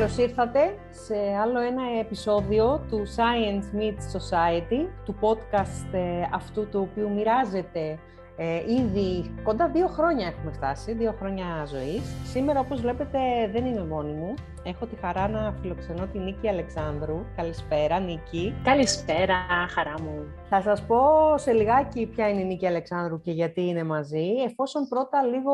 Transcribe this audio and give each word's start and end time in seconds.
Καλώς 0.00 0.18
ήρθατε 0.18 0.74
σε 0.90 1.14
άλλο 1.42 1.60
ένα 1.60 1.82
επεισόδιο 2.00 2.84
του 2.88 3.02
Science 3.16 3.76
Meets 3.78 4.18
Society, 4.18 4.88
του 5.04 5.16
podcast 5.20 5.94
ε, 5.94 6.22
αυτού 6.32 6.68
του 6.68 6.88
οποίου 6.90 7.10
μοιράζεται 7.10 7.98
ε, 8.36 8.56
ήδη 8.56 9.34
κοντά 9.42 9.68
δύο 9.68 9.86
χρόνια 9.86 10.26
έχουμε 10.26 10.52
φτάσει, 10.52 10.92
δύο 10.92 11.14
χρόνια 11.18 11.64
ζωής. 11.64 12.02
Σήμερα, 12.24 12.60
όπως 12.60 12.80
βλέπετε, 12.80 13.18
δεν 13.52 13.64
είμαι 13.64 13.84
μόνη 13.84 14.12
μου. 14.12 14.34
Έχω 14.64 14.86
τη 14.86 14.96
χαρά 14.96 15.28
να 15.28 15.54
φιλοξενώ 15.60 16.06
τη 16.06 16.18
Νίκη 16.18 16.48
Αλεξάνδρου. 16.48 17.24
Καλησπέρα, 17.36 17.98
Νίκη. 17.98 18.54
Καλησπέρα, 18.64 19.34
χαρά 19.68 19.94
μου. 20.02 20.24
Θα 20.48 20.60
σας 20.60 20.86
πω 20.86 20.98
σε 21.36 21.52
λιγάκι 21.52 22.06
ποια 22.06 22.28
είναι 22.28 22.40
η 22.40 22.44
Νίκη 22.44 22.66
Αλεξάνδρου 22.66 23.20
και 23.20 23.30
γιατί 23.30 23.66
είναι 23.66 23.84
μαζί, 23.84 24.26
εφόσον 24.44 24.88
πρώτα 24.88 25.22
λίγο 25.22 25.52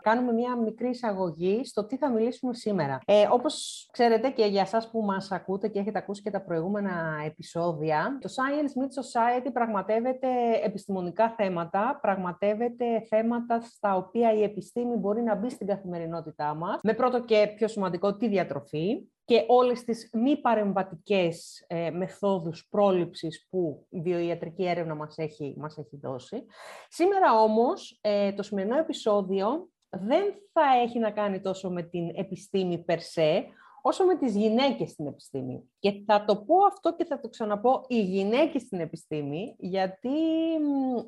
κάνουμε 0.00 0.32
μια 0.32 0.56
μικρή 0.56 0.88
εισαγωγή 0.88 1.60
στο 1.64 1.86
τι 1.86 1.96
θα 1.96 2.10
μιλήσουμε 2.10 2.54
σήμερα. 2.54 2.98
Ε, 3.06 3.26
όπως 3.30 3.86
ξέρετε 3.92 4.28
και 4.28 4.44
για 4.44 4.60
εσάς 4.60 4.90
που 4.90 5.02
μας 5.02 5.32
ακούτε 5.32 5.68
και 5.68 5.78
έχετε 5.78 5.98
ακούσει 5.98 6.22
και 6.22 6.30
τα 6.30 6.40
προηγούμενα 6.40 7.22
επεισόδια, 7.26 8.18
το 8.20 8.28
Science 8.36 8.80
Meet 8.80 8.92
Society 9.02 9.48
πραγματεύεται 9.52 10.28
επιστημονικά 10.64 11.34
θέματα, 11.36 11.98
πραγματεύεται 12.02 12.84
θέματα 13.08 13.60
στα 13.60 13.96
οποία 13.96 14.32
η 14.32 14.42
επιστήμη 14.42 14.96
μπορεί 14.96 15.22
να 15.22 15.34
μπει 15.34 15.50
στην 15.50 15.66
καθημερινότητά 15.66 16.54
μας, 16.54 16.80
με 16.82 16.92
πρώτο 16.94 17.24
και 17.24 17.52
πιο 17.56 17.68
σημαντικό 17.68 18.05
τη 18.14 18.28
διατροφή 18.28 19.08
και 19.24 19.44
όλες 19.46 19.84
τις 19.84 20.10
μη 20.12 20.36
παρεμβατικές 20.36 21.64
ε, 21.66 21.90
μεθόδους 21.90 22.68
πρόληψης 22.70 23.46
που 23.50 23.86
η 23.90 24.00
βιοιατρική 24.00 24.64
έρευνα 24.66 24.94
μας 24.94 25.18
έχει, 25.18 25.54
μας 25.58 25.78
έχει 25.78 25.96
δώσει. 25.96 26.46
Σήμερα 26.88 27.40
όμως, 27.40 27.98
ε, 28.00 28.32
το 28.32 28.42
σημερινό 28.42 28.78
επεισόδιο 28.78 29.68
δεν 29.90 30.24
θα 30.52 30.62
έχει 30.82 30.98
να 30.98 31.10
κάνει 31.10 31.40
τόσο 31.40 31.70
με 31.70 31.82
την 31.82 32.08
επιστήμη 32.14 32.78
περσέ, 32.78 33.46
όσο 33.82 34.04
με 34.04 34.16
τις 34.16 34.36
γυναίκες 34.36 34.90
στην 34.90 35.06
επιστήμη. 35.06 35.70
Και 35.86 36.02
θα 36.06 36.24
το 36.24 36.36
πω 36.36 36.54
αυτό 36.66 36.94
και 36.96 37.04
θα 37.04 37.20
το 37.20 37.28
ξαναπώ, 37.28 37.84
οι 37.88 38.02
γυναίκες 38.02 38.62
στην 38.62 38.80
επιστήμη, 38.80 39.54
γιατί 39.58 40.08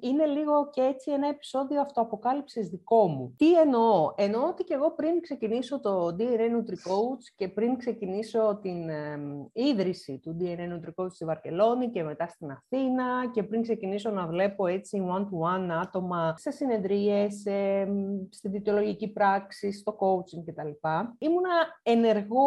είναι 0.00 0.26
λίγο 0.26 0.70
και 0.70 0.80
έτσι 0.80 1.10
ένα 1.10 1.28
επεισόδιο 1.28 1.80
αυτοαποκάλυψης 1.80 2.68
δικό 2.68 3.06
μου. 3.06 3.34
Τι 3.36 3.58
εννοώ; 3.58 4.12
Εννοώ 4.16 4.46
ότι 4.46 4.64
και 4.64 4.74
εγώ 4.74 4.90
πριν 4.90 5.20
ξεκινήσω 5.20 5.80
το 5.80 6.06
DNA 6.18 6.56
NutriCoach 6.56 7.22
και 7.36 7.48
πριν 7.48 7.76
ξεκινήσω 7.76 8.58
την 8.62 8.88
ε, 8.88 9.18
ίδρυση 9.52 10.18
του 10.22 10.36
DNA 10.40 10.74
NutriCoach 10.74 11.12
στη 11.12 11.24
Βαρκελόνη 11.24 11.90
και 11.90 12.02
μετά 12.02 12.26
στην 12.26 12.50
Αθήνα 12.50 13.30
και 13.32 13.42
πριν 13.42 13.62
ξεκινήσω 13.62 14.10
να 14.10 14.26
βλέπω 14.26 14.66
έτσι 14.66 15.02
one-to-one 15.10 15.68
άτομα 15.82 16.34
σε 16.36 16.50
συνεδρίες, 16.50 17.46
ε, 17.46 17.88
στη 18.30 18.48
διαιτολογική 18.48 19.08
πράξη, 19.08 19.72
στο 19.72 19.96
coaching 20.00 20.42
κτλ. 20.44 20.88
Ήμουνα 21.18 21.80
ενεργό 21.82 22.46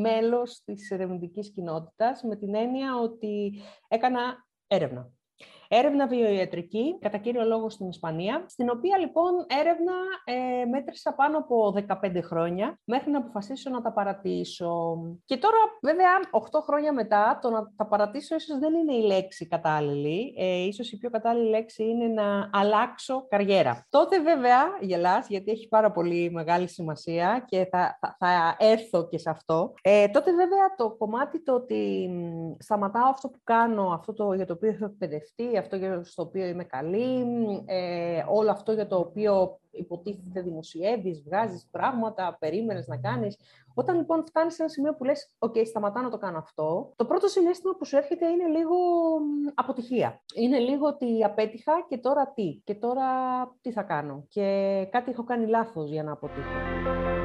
μέλος 0.00 0.62
της 0.64 0.90
ερευνητικής 0.90 1.52
κοινότητας 1.64 2.22
με 2.22 2.36
την 2.36 2.54
έννοια 2.54 2.96
ότι 2.96 3.62
έκανα 3.88 4.46
έρευνα. 4.66 5.12
Έρευνα 5.68 6.06
βιοιατρική, 6.06 6.98
κατά 7.00 7.18
κύριο 7.18 7.44
λόγο 7.44 7.70
στην 7.70 7.88
Ισπανία, 7.88 8.44
στην 8.48 8.70
οποία 8.70 8.98
λοιπόν 8.98 9.32
έρευνα 9.60 9.92
ε, 10.24 10.64
μέτρησα 10.64 11.14
πάνω 11.14 11.38
από 11.38 11.74
15 12.02 12.20
χρόνια, 12.22 12.78
μέχρι 12.84 13.10
να 13.10 13.18
αποφασίσω 13.18 13.70
να 13.70 13.82
τα 13.82 13.92
παρατήσω. 13.92 14.98
Και 15.24 15.36
τώρα, 15.36 15.56
βέβαια, 15.82 16.08
8 16.30 16.60
χρόνια 16.66 16.92
μετά, 16.92 17.38
το 17.42 17.50
να 17.50 17.72
τα 17.76 17.86
παρατήσω 17.86 18.34
ίσως 18.34 18.58
δεν 18.58 18.74
είναι 18.74 18.94
η 18.94 19.06
λέξη 19.06 19.48
κατάλληλη. 19.48 20.34
Ε, 20.38 20.64
ίσως 20.64 20.92
η 20.92 20.98
πιο 20.98 21.10
κατάλληλη 21.10 21.48
λέξη 21.48 21.84
είναι 21.84 22.06
να 22.06 22.50
αλλάξω 22.52 23.26
καριέρα. 23.28 23.86
Τότε 23.88 24.20
βέβαια, 24.20 24.62
γελάς, 24.80 25.28
γιατί 25.28 25.50
έχει 25.50 25.68
πάρα 25.68 25.92
πολύ 25.92 26.30
μεγάλη 26.30 26.68
σημασία 26.68 27.44
και 27.46 27.68
θα, 27.70 27.98
θα, 28.00 28.16
θα 28.18 28.56
έρθω 28.58 29.08
και 29.08 29.18
σε 29.18 29.30
αυτό. 29.30 29.72
Ε, 29.82 30.08
τότε 30.08 30.30
βέβαια 30.30 30.74
το 30.76 30.90
κομμάτι 30.90 31.42
το 31.42 31.54
ότι 31.54 32.10
σταματάω 32.58 33.08
αυτό 33.08 33.28
που 33.28 33.38
κάνω, 33.44 33.92
αυτό 33.92 34.12
το, 34.12 34.32
για 34.32 34.46
το 34.46 34.52
οποίο 34.52 34.68
έχω 34.68 34.84
εκπαιδευτεί, 34.84 35.53
αυτό 35.58 35.76
για 35.76 36.04
στο 36.04 36.22
οποίο 36.22 36.46
είμαι 36.46 36.64
καλή, 36.64 37.26
ε, 37.66 38.24
όλο 38.28 38.50
αυτό 38.50 38.72
για 38.72 38.86
το 38.86 38.96
οποίο 38.96 39.58
υποτίθεται 39.70 40.40
δημοσιεύεις, 40.40 41.22
βγάζεις 41.22 41.68
πράγματα, 41.70 42.36
περίμενες 42.40 42.86
να 42.86 42.96
κάνεις. 42.96 43.36
Όταν 43.74 43.96
λοιπόν 43.96 44.24
φτάνεις 44.26 44.54
σε 44.54 44.62
ένα 44.62 44.70
σημείο 44.70 44.94
που 44.94 45.04
λες 45.04 45.34
«ΟΚ, 45.38 45.54
σταματά 45.66 46.02
να 46.02 46.10
το 46.10 46.18
κάνω 46.18 46.38
αυτό», 46.38 46.92
το 46.96 47.04
πρώτο 47.04 47.28
συνέστημα 47.28 47.74
που 47.78 47.84
σου 47.84 47.96
έρχεται 47.96 48.26
είναι 48.26 48.46
λίγο 48.58 48.76
αποτυχία. 49.54 50.22
Είναι 50.34 50.58
λίγο 50.58 50.86
ότι 50.86 51.24
απέτυχα 51.24 51.72
και 51.88 51.98
τώρα 51.98 52.32
τι, 52.34 52.60
και 52.64 52.74
τώρα 52.74 53.06
τι 53.60 53.72
θα 53.72 53.82
κάνω. 53.82 54.24
Και 54.28 54.88
κάτι 54.90 55.10
έχω 55.10 55.24
κάνει 55.24 55.46
λάθος 55.46 55.90
για 55.90 56.02
να 56.02 56.12
αποτύχω. 56.12 57.23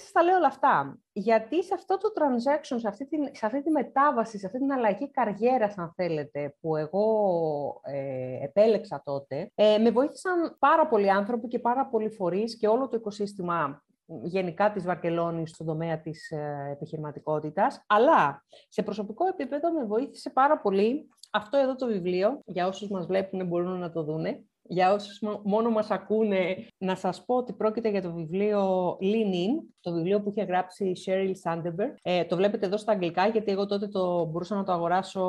Σας 0.00 0.12
τα 0.12 0.22
λέω 0.22 0.36
όλα 0.36 0.46
αυτά. 0.46 0.98
Γιατί 1.12 1.64
σε 1.64 1.74
αυτό 1.74 1.96
το 1.96 2.08
transaction, 2.14 2.76
σε 2.80 2.88
αυτή, 2.88 3.06
την, 3.06 3.28
σε 3.32 3.46
αυτή 3.46 3.62
τη 3.62 3.70
μετάβαση, 3.70 4.38
σε 4.38 4.46
αυτή 4.46 4.58
την 4.58 4.72
αλλαγή 4.72 5.10
καριέρας, 5.10 5.78
αν 5.78 5.92
θέλετε, 5.96 6.54
που 6.60 6.76
εγώ 6.76 7.80
ε, 7.84 8.44
επέλεξα 8.44 9.02
τότε, 9.04 9.50
ε, 9.54 9.78
με 9.78 9.90
βοήθησαν 9.90 10.56
πάρα 10.58 10.88
πολλοί 10.88 11.10
άνθρωποι 11.10 11.48
και 11.48 11.58
πάρα 11.58 11.86
πολλοί 11.86 12.10
φορείς 12.10 12.56
και 12.56 12.68
όλο 12.68 12.88
το 12.88 12.96
οικοσύστημα 12.96 13.82
γενικά 14.22 14.72
της 14.72 14.84
Βαρκελόνης 14.84 15.50
στον 15.50 15.66
τομέα 15.66 16.00
της 16.00 16.30
ε, 16.30 16.68
επιχειρηματικότητας, 16.72 17.84
αλλά 17.86 18.44
σε 18.68 18.82
προσωπικό 18.82 19.26
επίπεδο 19.26 19.72
με 19.72 19.84
βοήθησε 19.84 20.30
πάρα 20.30 20.58
πολύ 20.58 21.08
αυτό 21.30 21.58
εδώ 21.58 21.76
το 21.76 21.86
βιβλίο, 21.86 22.40
για 22.44 22.66
όσους 22.66 22.90
μας 22.90 23.06
βλέπουν 23.06 23.46
μπορούν 23.46 23.78
να 23.78 23.92
το 23.92 24.02
δούνε, 24.02 24.44
για 24.70 24.92
όσους 24.92 25.20
μόνο 25.42 25.70
μας 25.70 25.90
ακούνε, 25.90 26.56
να 26.78 26.94
σας 26.94 27.24
πω 27.24 27.34
ότι 27.34 27.52
πρόκειται 27.52 27.88
για 27.88 28.02
το 28.02 28.12
βιβλίο 28.12 28.90
Lean 29.00 29.34
In, 29.34 29.64
το 29.80 29.92
βιβλίο 29.92 30.20
που 30.20 30.28
είχε 30.30 30.42
γράψει 30.46 30.84
η 30.84 30.96
Sheryl 31.06 31.32
Sandberg. 31.44 31.94
Ε, 32.02 32.24
το 32.24 32.36
βλέπετε 32.36 32.66
εδώ 32.66 32.76
στα 32.76 32.92
αγγλικά, 32.92 33.26
γιατί 33.26 33.52
εγώ 33.52 33.66
τότε 33.66 33.88
το 33.88 34.24
μπορούσα 34.24 34.54
να 34.54 34.64
το 34.64 34.72
αγοράσω 34.72 35.20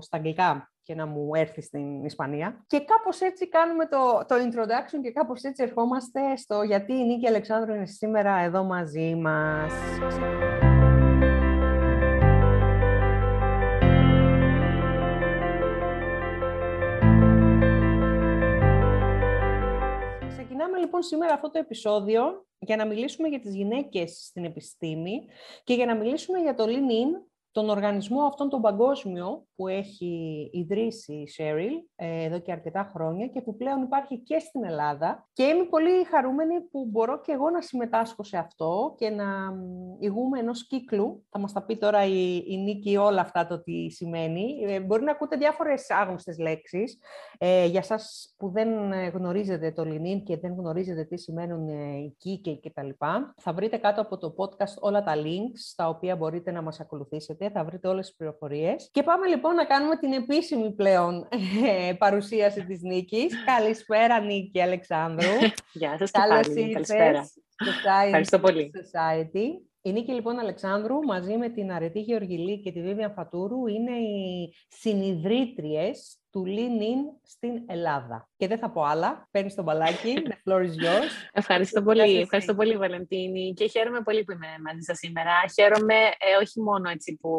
στα 0.00 0.16
αγγλικά 0.16 0.72
και 0.82 0.94
να 0.94 1.06
μου 1.06 1.34
έρθει 1.34 1.62
στην 1.62 2.04
Ισπανία. 2.04 2.64
Και 2.66 2.80
κάπως 2.80 3.20
έτσι 3.20 3.48
κάνουμε 3.48 3.86
το, 3.86 4.24
το 4.28 4.34
introduction 4.34 5.00
και 5.02 5.10
κάπως 5.10 5.42
έτσι 5.42 5.62
ερχόμαστε 5.62 6.36
στο 6.36 6.62
γιατί 6.62 6.92
η 6.92 7.04
Νίκη 7.04 7.26
Αλεξάνδρου 7.26 7.74
είναι 7.74 7.86
σήμερα 7.86 8.38
εδώ 8.38 8.64
μαζί 8.64 9.14
μας. 9.14 9.72
Λοιπόν 21.00 21.18
σήμερα 21.18 21.34
αυτό 21.34 21.50
το 21.50 21.58
επεισόδιο 21.58 22.46
για 22.58 22.76
να 22.76 22.86
μιλήσουμε 22.86 23.28
για 23.28 23.40
τις 23.40 23.54
γυναίκες 23.54 24.24
στην 24.24 24.44
επιστήμη 24.44 25.26
και 25.64 25.74
για 25.74 25.86
να 25.86 25.94
μιλήσουμε 25.94 26.38
για 26.38 26.54
το 26.54 26.64
Lean 26.66 26.90
In, 26.90 27.22
τον 27.50 27.68
οργανισμό 27.68 28.22
αυτόν 28.22 28.48
τον 28.48 28.60
παγκόσμιο 28.60 29.46
που 29.60 29.68
έχει 29.68 30.48
ιδρύσει 30.52 31.12
η 31.12 31.28
Sheryl 31.36 31.70
ε, 31.96 32.24
εδώ 32.24 32.38
και 32.38 32.52
αρκετά 32.52 32.90
χρόνια 32.94 33.26
και 33.26 33.40
που 33.40 33.56
πλέον 33.56 33.82
υπάρχει 33.82 34.18
και 34.18 34.38
στην 34.38 34.64
Ελλάδα 34.64 35.28
και 35.32 35.42
είμαι 35.42 35.64
πολύ 35.64 36.04
χαρούμενη 36.04 36.60
που 36.60 36.86
μπορώ 36.90 37.20
και 37.20 37.32
εγώ 37.32 37.50
να 37.50 37.60
συμμετάσχω 37.60 38.22
σε 38.22 38.36
αυτό 38.36 38.94
και 38.96 39.10
να 39.10 39.24
ηγούμε 39.98 40.38
ενός 40.38 40.66
κύκλου. 40.66 41.26
Θα 41.30 41.38
μας 41.38 41.52
τα 41.52 41.62
πει 41.62 41.76
τώρα 41.76 42.04
η, 42.04 42.36
η 42.46 42.56
Νίκη 42.56 42.96
όλα 42.96 43.20
αυτά 43.20 43.46
το 43.46 43.62
τι 43.62 43.90
σημαίνει. 43.90 44.64
Ε, 44.66 44.80
μπορεί 44.80 45.02
να 45.02 45.10
ακούτε 45.10 45.36
διάφορες 45.36 45.90
άγνωστες 45.90 46.38
λέξεις. 46.38 46.98
Ε, 47.38 47.66
για 47.66 47.82
σας 47.82 48.34
που 48.38 48.50
δεν 48.50 48.68
γνωρίζετε 49.12 49.72
το 49.72 49.82
LinkedIn 49.82 50.22
και 50.24 50.36
δεν 50.36 50.54
γνωρίζετε 50.54 51.04
τι 51.04 51.18
σημαίνουν 51.18 51.68
οι 51.68 52.14
κύκλοι 52.18 52.60
κτλ. 52.60 52.88
Θα 53.36 53.52
βρείτε 53.52 53.76
κάτω 53.76 54.00
από 54.00 54.18
το 54.18 54.34
podcast 54.36 54.74
όλα 54.80 55.02
τα 55.02 55.14
links 55.16 55.58
στα 55.70 55.88
οποία 55.88 56.16
μπορείτε 56.16 56.50
να 56.50 56.62
μας 56.62 56.80
ακολουθήσετε 56.80 57.50
θα 57.50 57.64
βρείτε 57.64 57.88
όλες 57.88 58.06
τις 58.06 58.16
πληροφορίες. 58.16 58.88
Και 58.92 59.02
πάμε 59.02 59.26
λοιπόν 59.26 59.49
να 59.52 59.64
κάνουμε 59.64 59.96
την 59.96 60.12
επίσημη 60.12 60.72
πλέον 60.72 61.28
ε, 61.66 61.92
παρουσίαση 61.92 62.64
της 62.64 62.82
Νίκης. 62.82 63.44
Καλησπέρα 63.44 64.20
Νίκη 64.20 64.62
Αλεξάνδρου. 64.62 65.30
Γεια 65.72 65.96
σας 65.98 66.10
Καλώς 66.10 66.46
Καλησπέρα. 66.46 67.30
Ευχαριστώ 68.04 68.38
πολύ. 68.38 68.70
Society. 68.74 69.44
Η 69.82 69.92
Νίκη 69.92 70.12
λοιπόν 70.12 70.38
Αλεξάνδρου 70.38 71.04
μαζί 71.04 71.36
με 71.36 71.48
την 71.48 71.72
Αρετή 71.72 72.00
Γεωργιλή 72.00 72.60
και 72.60 72.72
τη 72.72 72.82
Βίβια 72.82 73.08
Φατούρου 73.08 73.66
είναι 73.66 73.96
οι 73.96 74.54
συνειδρήτριες 74.68 76.19
του 76.30 76.44
Lean 76.46 76.82
In 76.82 77.18
στην 77.22 77.62
Ελλάδα. 77.66 78.28
Και 78.36 78.46
δεν 78.46 78.58
θα 78.58 78.70
πω 78.70 78.82
άλλα. 78.82 79.28
Παίρνεις 79.30 79.54
το 79.54 79.62
μπαλάκι. 79.62 80.22
The 80.26 80.50
floor 80.50 80.60
is 80.60 80.84
yours. 80.84 81.10
Ευχαριστώ 81.32 81.82
πολύ. 81.82 82.20
Ευχαριστώ 82.20 82.54
πολύ, 82.54 82.76
Βαλεντίνη. 82.76 83.52
Και 83.56 83.66
χαίρομαι 83.66 84.00
πολύ 84.00 84.24
που 84.24 84.32
είμαι 84.32 84.46
μαζί 84.64 84.80
σας 84.80 84.98
σήμερα. 84.98 85.30
Χαίρομαι 85.54 85.94
ε, 85.94 86.36
όχι 86.42 86.60
μόνο 86.60 86.90
έτσι 86.90 87.18
που, 87.20 87.30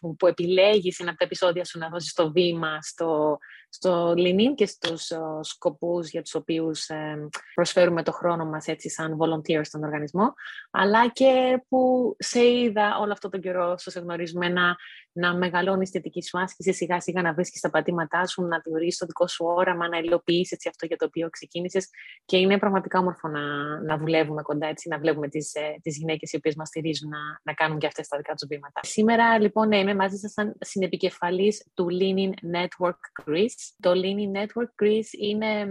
που, 0.00 0.16
που 0.16 0.26
επιλέγεις 0.26 0.98
ένα 0.98 1.10
από 1.10 1.18
τα 1.18 1.24
επεισόδια 1.24 1.64
σου 1.64 1.78
να 1.78 1.88
δώσεις 1.88 2.12
το 2.12 2.32
βήμα 2.32 2.78
στο, 2.80 3.38
στο 3.74 4.14
Lean 4.16 4.54
και 4.54 4.66
στους 4.66 5.10
ε, 5.10 5.18
σκοπούς 5.40 6.08
για 6.08 6.22
τους 6.22 6.34
οποίους 6.34 6.88
ε, 6.88 7.28
προσφέρουμε 7.54 8.02
το 8.02 8.12
χρόνο 8.12 8.44
μας 8.44 8.66
έτσι 8.66 8.90
σαν 8.90 9.16
volunteer 9.20 9.60
στον 9.62 9.84
οργανισμό, 9.84 10.34
αλλά 10.70 11.08
και 11.08 11.62
που 11.68 12.14
σε 12.18 12.46
είδα 12.46 12.98
όλο 13.00 13.12
αυτό 13.12 13.28
τον 13.28 13.40
καιρό, 13.40 13.78
στο 13.78 13.90
σε 13.90 14.00
γνωρίζουμε, 14.00 14.48
να, 14.48 14.76
να 15.12 15.36
μεγαλώνεις 15.36 15.90
τη 15.90 15.98
δική 15.98 16.22
σου 16.22 16.38
άσκηση, 16.38 16.72
σιγά 16.72 17.00
σιγά 17.00 17.22
να 17.22 17.32
βρίσκεις 17.34 17.60
τα 17.60 17.70
πατήματά 17.70 18.26
σου, 18.26 18.42
να 18.42 18.58
διορίσει 18.64 18.98
το 18.98 19.06
δικό 19.06 19.28
σου 19.28 19.44
όραμα, 19.46 19.88
να 19.88 19.98
υλοποιήσεις 19.98 20.66
αυτό 20.66 20.86
για 20.86 20.96
το 20.96 21.04
οποίο 21.04 21.30
ξεκίνησες. 21.30 21.88
Και 22.24 22.36
είναι 22.36 22.58
πραγματικά 22.58 22.98
όμορφο 22.98 23.28
να, 23.28 23.40
να 23.82 23.98
δουλεύουμε 23.98 24.42
κοντά, 24.42 24.66
έτσι, 24.66 24.88
να 24.88 24.98
βλέπουμε 24.98 25.28
τις 25.28 25.52
τις 25.82 25.96
γυναίκες 25.96 26.32
οι 26.32 26.36
οποίες 26.36 26.54
μας 26.54 26.68
στηρίζουν 26.68 27.08
να, 27.08 27.18
να 27.42 27.52
κάνουν 27.52 27.78
και 27.78 27.86
αυτές 27.86 28.08
τα 28.08 28.16
δικά 28.16 28.34
τους 28.34 28.48
βήματα. 28.48 28.80
Σήμερα, 28.82 29.38
λοιπόν, 29.38 29.68
ναι, 29.68 29.78
είμαι 29.78 29.94
μαζί 29.94 30.16
σας 30.16 30.32
σαν 30.32 30.56
συνεπικεφαλής 30.60 31.70
του 31.74 31.86
Leaning 31.90 32.32
Network 32.56 33.00
Greece. 33.24 33.63
Το 33.80 33.92
Leaning 33.94 34.40
Network 34.40 34.84
Greece 34.84 35.12
είναι 35.18 35.66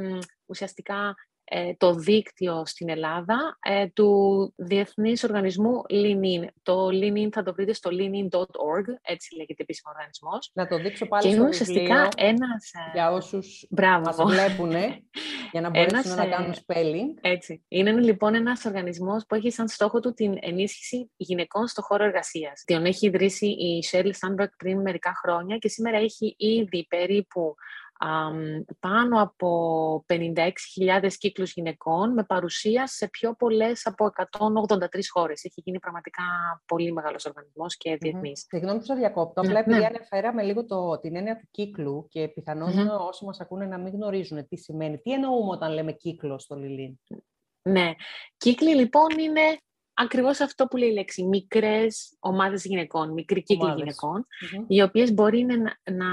ουσιαστικά 0.46 1.16
ε, 1.46 1.74
το 1.78 1.94
δίκτυο 1.94 2.64
στην 2.66 2.90
Ελλάδα 2.90 3.58
ε, 3.62 3.88
του 3.88 4.54
Διεθνής 4.58 5.24
Οργανισμού 5.24 5.82
Leanin. 5.90 6.48
Το 6.64 6.88
Leanin 6.88 7.28
θα 7.32 7.44
το 7.44 7.54
βρείτε 7.54 7.74
στο 7.74 7.90
leanin.org, 7.94 8.86
έτσι 9.02 9.36
λέγεται 9.36 9.62
επίσημο 9.64 9.94
οργανισμός. 9.96 10.52
Να 10.54 10.68
το 10.68 10.78
δείξω 10.78 11.08
πάλι 11.08 11.28
και 11.28 11.34
στο 11.34 11.44
ουσιαστικά 11.44 12.10
ένας... 12.18 12.72
Ε, 12.74 12.92
για 12.94 13.12
όσους 13.12 13.68
Μπράβο. 13.70 14.04
μας 14.04 14.34
βλέπουν, 14.34 14.72
για 15.52 15.62
να 15.62 15.70
μπορέσουν 15.72 16.12
ένας, 16.12 16.16
να 16.16 16.26
κάνουν 16.26 16.54
spelling. 16.54 17.20
Έτσι. 17.22 17.64
Είναι 17.68 17.92
λοιπόν 17.92 18.36
ένας 18.36 18.66
οργανισμός 18.66 19.26
που 19.26 19.36
έχει 19.36 19.52
σαν 19.52 19.68
στόχο 19.68 20.00
του 20.00 20.14
την 20.14 20.38
ενίσχυση 20.40 21.12
γυναικών 21.16 21.68
στο 21.68 21.82
χώρο 21.82 22.04
εργασίας. 22.04 22.64
Τον 22.66 22.86
έχει 22.86 23.06
ιδρύσει 23.06 23.46
η 23.46 23.84
Shirley 23.92 24.12
Sandberg 24.12 24.50
πριν 24.58 24.82
μερικά 24.82 25.14
χρόνια 25.24 25.58
και 25.58 25.68
σήμερα 25.68 25.98
έχει 25.98 26.36
ήδη 26.38 26.86
περίπου 26.90 27.56
πάνω 28.80 29.22
από 29.22 30.06
56.000 30.08 31.08
κύκλους 31.18 31.54
γυναικών 31.54 32.14
με 32.14 32.24
παρουσία 32.24 32.88
σε 32.88 33.08
πιο 33.08 33.36
πολλές 33.36 33.86
από 33.86 34.10
183 34.76 34.88
χώρες. 35.12 35.44
Έχει 35.44 35.62
γίνει 35.66 35.80
πραγματικά 35.80 36.24
πολύ 36.66 36.92
μεγάλος 36.92 37.26
οργανισμός 37.26 37.78
και 37.78 37.96
διεθνής. 37.96 38.42
Mm-hmm. 38.42 38.48
Συγγνώμη 38.50 38.80
που 38.80 38.86
σας 38.86 38.98
διακόπτω, 38.98 39.42
ναι, 39.42 39.48
απλά 39.48 39.60
επειδή 39.60 39.80
ναι. 39.80 39.86
αναφέραμε 39.86 40.44
λίγο 40.44 40.66
το, 40.66 41.00
την 41.00 41.16
έννοια 41.16 41.38
του 41.38 41.48
κύκλου 41.52 42.08
και 42.10 42.28
πιθανόν 42.28 42.70
mm-hmm. 42.70 43.08
όσοι 43.08 43.26
μας 43.26 43.40
ακούνε 43.40 43.66
να 43.66 43.78
μην 43.78 43.94
γνωρίζουν 43.94 44.48
τι 44.48 44.56
σημαίνει. 44.58 44.98
Τι 44.98 45.12
εννοούμε 45.12 45.52
όταν 45.52 45.72
λέμε 45.72 45.92
κύκλο 45.92 46.40
στο 46.40 46.56
Λιλίν; 46.56 47.00
Ναι, 47.62 47.92
κύκλοι 48.38 48.76
λοιπόν 48.76 49.10
είναι 49.20 49.58
Ακριβώς 49.94 50.40
αυτό 50.40 50.66
που 50.66 50.78
λέει 50.78 50.90
η 50.90 50.94
λέξη, 50.94 51.24
μικρές 51.24 52.16
ομάδες 52.20 52.66
γυναικών, 52.66 53.14
μικρή 53.14 53.44
κύκλοι 53.44 53.94
οι 54.68 54.82
οποίες 54.82 55.14
μπορεί 55.14 55.46
να, 55.46 55.56
να 55.94 56.08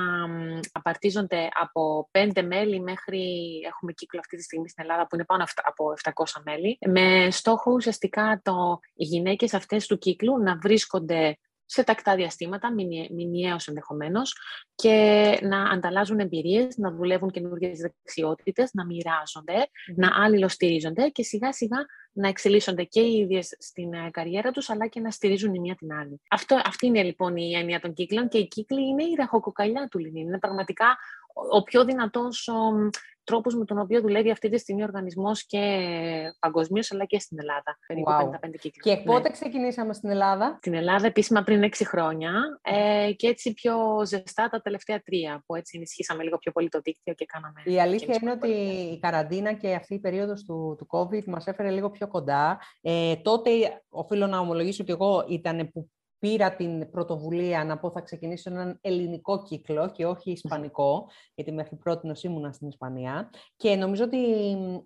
απαρτίζονται 0.72 1.48
από 1.60 2.08
πέντε 2.10 2.42
μέλη 2.42 2.80
μέχρι, 2.80 3.22
έχουμε 3.66 3.92
κύκλο 3.92 4.20
αυτή 4.20 4.36
τη 4.36 4.42
στιγμή 4.42 4.68
στην 4.68 4.84
Ελλάδα 4.84 5.06
που 5.06 5.14
είναι 5.14 5.24
πάνω 5.24 5.44
από 5.64 5.92
700 6.02 6.42
μέλη, 6.44 6.78
με 6.86 7.30
στόχο 7.30 7.72
ουσιαστικά 7.72 8.40
το, 8.44 8.78
οι 8.94 9.04
γυναίκες 9.04 9.54
αυτές 9.54 9.86
του 9.86 9.98
κύκλου 9.98 10.38
να 10.38 10.56
βρίσκονται 10.56 11.38
σε 11.70 11.84
τακτά 11.84 12.14
διαστήματα, 12.14 12.72
μηνιαίως 13.10 13.68
ενδεχομένως, 13.68 14.36
και 14.74 15.38
να 15.42 15.62
ανταλλάζουν 15.62 16.18
εμπειρίες, 16.18 16.76
να 16.76 16.92
δουλεύουν 16.92 17.30
καινούργιες 17.30 17.78
δεξιότητες, 17.78 18.70
να 18.72 18.84
μοιράζονται, 18.84 19.68
να 19.96 20.24
αλληλοστηρίζονται 20.24 21.08
και 21.08 21.22
σιγά 21.22 21.52
σιγά 21.52 21.78
να 22.12 22.28
εξελίσσονται 22.28 22.84
και 22.84 23.00
οι 23.00 23.18
ίδιες 23.18 23.56
στην 23.58 23.92
ε, 23.92 24.10
καριέρα 24.10 24.50
τους, 24.50 24.70
αλλά 24.70 24.86
και 24.86 25.00
να 25.00 25.10
στηρίζουν 25.10 25.54
η 25.54 25.58
μία 25.58 25.74
την 25.74 25.92
άλλη. 25.92 26.20
Αυτό, 26.30 26.60
αυτή 26.64 26.86
είναι 26.86 27.02
λοιπόν 27.02 27.36
η 27.36 27.54
έννοια 27.54 27.80
των 27.80 27.92
κύκλων 27.92 28.28
και 28.28 28.38
οι 28.38 28.48
κύκλοι 28.48 28.88
είναι 28.88 29.02
η 29.02 29.14
ραχοκοκαλιά 29.16 29.88
του 29.90 29.98
Λινίν. 29.98 30.26
Είναι 30.26 30.38
πραγματικά 30.38 30.96
ο 31.50 31.62
πιο 31.62 31.84
δυνατός 31.84 32.48
τρόπος 33.30 33.54
με 33.54 33.64
τον 33.64 33.78
οποίο 33.78 34.00
δουλεύει 34.00 34.30
αυτή 34.30 34.48
τη 34.48 34.58
στιγμή 34.58 34.82
ο 34.82 34.84
οργανισμός 34.84 35.46
και 35.46 35.62
παγκοσμίως 36.38 36.92
αλλά 36.92 37.04
και 37.04 37.18
στην 37.18 37.38
Ελλάδα. 37.40 37.78
Περίπου 37.86 38.10
wow. 38.10 38.46
55 38.46 38.50
κύκλους. 38.60 38.84
Και 38.84 38.94
ναι. 38.94 39.02
πότε 39.02 39.30
ξεκινήσαμε 39.30 39.92
στην 39.92 40.10
Ελλάδα; 40.10 40.56
Στην 40.58 40.74
Ελλάδα 40.74 41.06
επίσημα 41.06 41.42
πριν 41.42 41.62
6 41.64 41.68
χρόνια 41.84 42.32
ε, 42.62 43.12
και 43.16 43.26
έτσι 43.26 43.52
πιο 43.52 44.04
ζεστά 44.06 44.48
τα 44.48 44.60
τελευταία 44.60 45.00
τρία 45.00 45.42
που 45.46 45.54
έτσι 45.54 45.76
ενισχύσαμε 45.76 46.22
λίγο 46.22 46.38
πιο 46.38 46.52
πολύ 46.52 46.68
το 46.68 46.80
δίκτυο 46.82 47.14
και 47.14 47.24
κάναμε... 47.24 47.62
Η 47.64 47.80
αλήθεια 47.80 48.18
είναι 48.22 48.30
ότι 48.30 48.50
η 48.92 48.98
καραντίνα 48.98 49.52
και 49.52 49.74
αυτή 49.74 49.94
η 49.94 49.98
περίοδος 49.98 50.44
του, 50.44 50.74
του 50.78 50.86
COVID 50.90 51.24
μας 51.24 51.46
έφερε 51.46 51.70
λίγο 51.70 51.90
πιο 51.90 52.08
κοντά. 52.08 52.60
Ε, 52.80 53.16
τότε 53.16 53.50
οφείλω 53.88 54.26
να 54.26 54.38
ομολογήσω 54.38 54.82
ότι 54.82 54.92
εγώ 54.92 55.24
ήταν 55.28 55.70
που 55.72 55.90
πήρα 56.20 56.54
την 56.54 56.90
πρωτοβουλία 56.90 57.64
να 57.64 57.78
πω 57.78 57.90
θα 57.90 58.00
ξεκινήσω 58.00 58.50
έναν 58.50 58.78
ελληνικό 58.80 59.42
κύκλο 59.42 59.90
και 59.90 60.06
όχι 60.06 60.30
ισπανικό, 60.30 61.06
γιατί 61.34 61.52
μέχρι 61.52 61.76
πρώτη 61.76 62.12
ήμουνα 62.22 62.52
στην 62.52 62.68
Ισπανία. 62.68 63.30
Και 63.56 63.76
νομίζω 63.76 64.04
ότι 64.04 64.18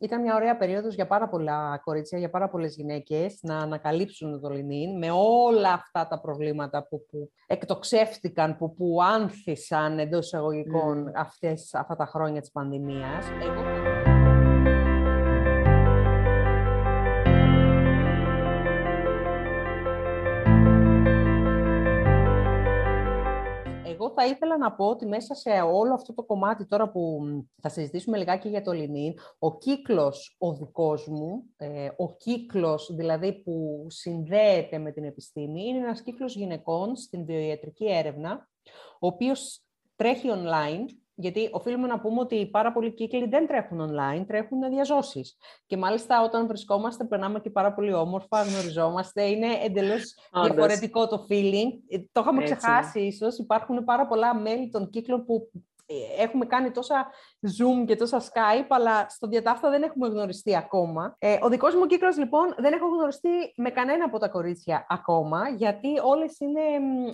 ήταν 0.00 0.20
μια 0.20 0.34
ωραία 0.34 0.56
περίοδος 0.56 0.94
για 0.94 1.06
πάρα 1.06 1.28
πολλά 1.28 1.80
κορίτσια, 1.84 2.18
για 2.18 2.30
πάρα 2.30 2.48
πολλές 2.48 2.74
γυναίκες 2.76 3.38
να 3.42 3.58
ανακαλύψουν 3.58 4.40
το 4.40 4.48
Λινίν 4.48 4.98
με 4.98 5.10
όλα 5.10 5.72
αυτά 5.72 6.06
τα 6.08 6.20
προβλήματα 6.20 6.86
που, 6.88 7.06
που 7.10 7.30
εκτοξεύτηκαν, 7.46 8.56
που, 8.56 8.74
που 8.74 8.98
άνθησαν 9.02 9.98
εντός 9.98 10.26
εισαγωγικών 10.26 11.08
mm. 11.08 11.12
αυτές, 11.14 11.74
αυτά 11.74 11.96
τα 11.96 12.06
χρόνια 12.06 12.40
της 12.40 12.50
πανδημίας. 12.50 13.26
Εγώ... 13.42 13.83
θα 24.24 24.30
ήθελα 24.30 24.58
να 24.58 24.72
πω 24.72 24.86
ότι 24.86 25.06
μέσα 25.06 25.34
σε 25.34 25.50
όλο 25.50 25.94
αυτό 25.94 26.14
το 26.14 26.22
κομμάτι 26.22 26.66
τώρα 26.66 26.90
που 26.90 27.20
θα 27.62 27.68
συζητήσουμε 27.68 28.18
λιγάκι 28.18 28.48
για 28.48 28.62
το 28.62 28.72
Λινίν, 28.72 29.14
ο 29.38 29.58
κύκλος 29.58 30.36
ο 30.38 30.54
δικός 30.54 31.08
μου, 31.08 31.42
ε, 31.56 31.88
ο 31.96 32.16
κύκλος 32.16 32.94
δηλαδή 32.94 33.32
που 33.32 33.86
συνδέεται 33.88 34.78
με 34.78 34.92
την 34.92 35.04
επιστήμη, 35.04 35.62
είναι 35.62 35.78
ένας 35.78 36.02
κύκλος 36.02 36.34
γυναικών 36.34 36.96
στην 36.96 37.24
βιοιατρική 37.24 37.84
έρευνα, 37.84 38.48
ο 39.00 39.06
οποίος 39.06 39.62
τρέχει 39.96 40.28
online 40.30 41.03
γιατί 41.14 41.48
οφείλουμε 41.52 41.86
να 41.86 42.00
πούμε 42.00 42.20
ότι 42.20 42.46
πάρα 42.46 42.72
πολλοί 42.72 42.94
κύκλοι 42.94 43.28
δεν 43.28 43.46
τρέχουν 43.46 43.80
online, 43.80 44.24
τρέχουν 44.26 44.68
διαζώσεις. 44.70 45.36
Και 45.66 45.76
μάλιστα 45.76 46.22
όταν 46.22 46.46
βρισκόμαστε, 46.46 47.04
περνάμε 47.04 47.40
και 47.40 47.50
πάρα 47.50 47.74
πολύ 47.74 47.92
όμορφα, 47.92 48.42
γνωριζόμαστε. 48.42 49.22
Είναι 49.22 49.46
εντελώς 49.62 50.14
διαφορετικό 50.44 51.06
το 51.06 51.26
feeling. 51.30 51.68
Ε, 51.88 51.98
το 52.12 52.20
είχαμε 52.20 52.42
ξεχάσει 52.42 53.00
ίσως. 53.00 53.38
Υπάρχουν 53.38 53.84
πάρα 53.84 54.06
πολλά 54.06 54.34
μέλη 54.34 54.68
των 54.70 54.90
κύκλων 54.90 55.24
που 55.24 55.50
ε, 55.52 55.58
έχουμε 56.18 56.46
κάνει 56.46 56.70
τόσα 56.70 57.10
Zoom 57.40 57.84
και 57.86 57.96
τόσα 57.96 58.20
Skype, 58.20 58.66
αλλά 58.68 59.08
στο 59.08 59.26
διατάφτα 59.26 59.70
δεν 59.70 59.82
έχουμε 59.82 60.08
γνωριστεί 60.08 60.56
ακόμα. 60.56 61.16
Ε, 61.18 61.38
ο 61.42 61.48
δικός 61.48 61.74
μου 61.74 61.86
κύκλος, 61.86 62.18
λοιπόν, 62.18 62.54
δεν 62.58 62.72
έχω 62.72 62.86
γνωριστεί 62.86 63.52
με 63.56 63.70
κανένα 63.70 64.04
από 64.04 64.18
τα 64.18 64.28
κορίτσια 64.28 64.86
ακόμα, 64.88 65.48
γιατί 65.48 65.88
όλες 66.02 66.40
είναι 66.40 66.60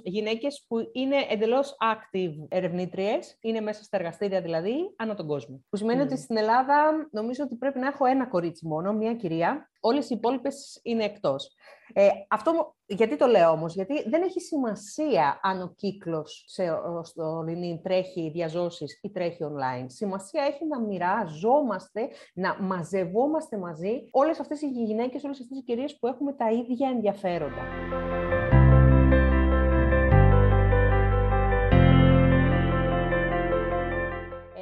γυναίκες 0.02 0.64
που 0.68 0.76
είναι 0.92 1.16
εντελώς 1.28 1.76
active 1.94 2.46
ερευνήτριες, 2.48 3.36
είναι 3.40 3.60
μέσα 3.60 3.82
στα 3.82 3.96
εργαστήρια 3.96 4.40
δηλαδή, 4.40 4.94
ανά 4.96 5.14
τον 5.14 5.26
κόσμο. 5.26 5.64
Που 5.70 5.76
σημαίνει 5.76 6.00
ότι 6.00 6.16
στην 6.16 6.36
Ελλάδα 6.36 7.08
νομίζω 7.10 7.44
ότι 7.44 7.56
πρέπει 7.56 7.78
να 7.78 7.86
έχω 7.86 8.04
ένα 8.06 8.26
κορίτσι 8.26 8.66
μόνο, 8.66 8.92
μία 8.92 9.14
κυρία, 9.14 9.69
όλες 9.80 10.10
οι 10.10 10.14
υπόλοιπες 10.14 10.80
είναι 10.82 11.04
εκτός. 11.04 11.54
Ε, 11.92 12.08
αυτό 12.28 12.74
γιατί 12.86 13.16
το 13.16 13.26
λέω 13.26 13.50
όμως, 13.50 13.74
γιατί 13.74 14.08
δεν 14.08 14.22
έχει 14.22 14.40
σημασία 14.40 15.40
αν 15.42 15.62
ο 15.62 15.72
κύκλος 15.76 16.44
σε, 16.46 16.64
στο 17.02 17.44
LinkedIn 17.48 17.80
τρέχει 17.82 18.30
διαζώσεις 18.34 19.00
ή 19.02 19.10
τρέχει 19.10 19.38
online. 19.42 19.84
Σημασία 19.86 20.42
έχει 20.42 20.66
να 20.66 20.80
μοιραζόμαστε, 20.80 22.08
να 22.34 22.62
μαζευόμαστε 22.62 23.58
μαζί 23.58 24.08
όλες 24.10 24.40
αυτές 24.40 24.62
οι 24.62 24.66
γυναίκες, 24.66 25.24
όλες 25.24 25.40
αυτές 25.40 25.58
οι 25.58 25.62
κυρίες 25.62 25.98
που 25.98 26.06
έχουμε 26.06 26.32
τα 26.32 26.50
ίδια 26.50 26.88
ενδιαφέροντα. 26.88 27.62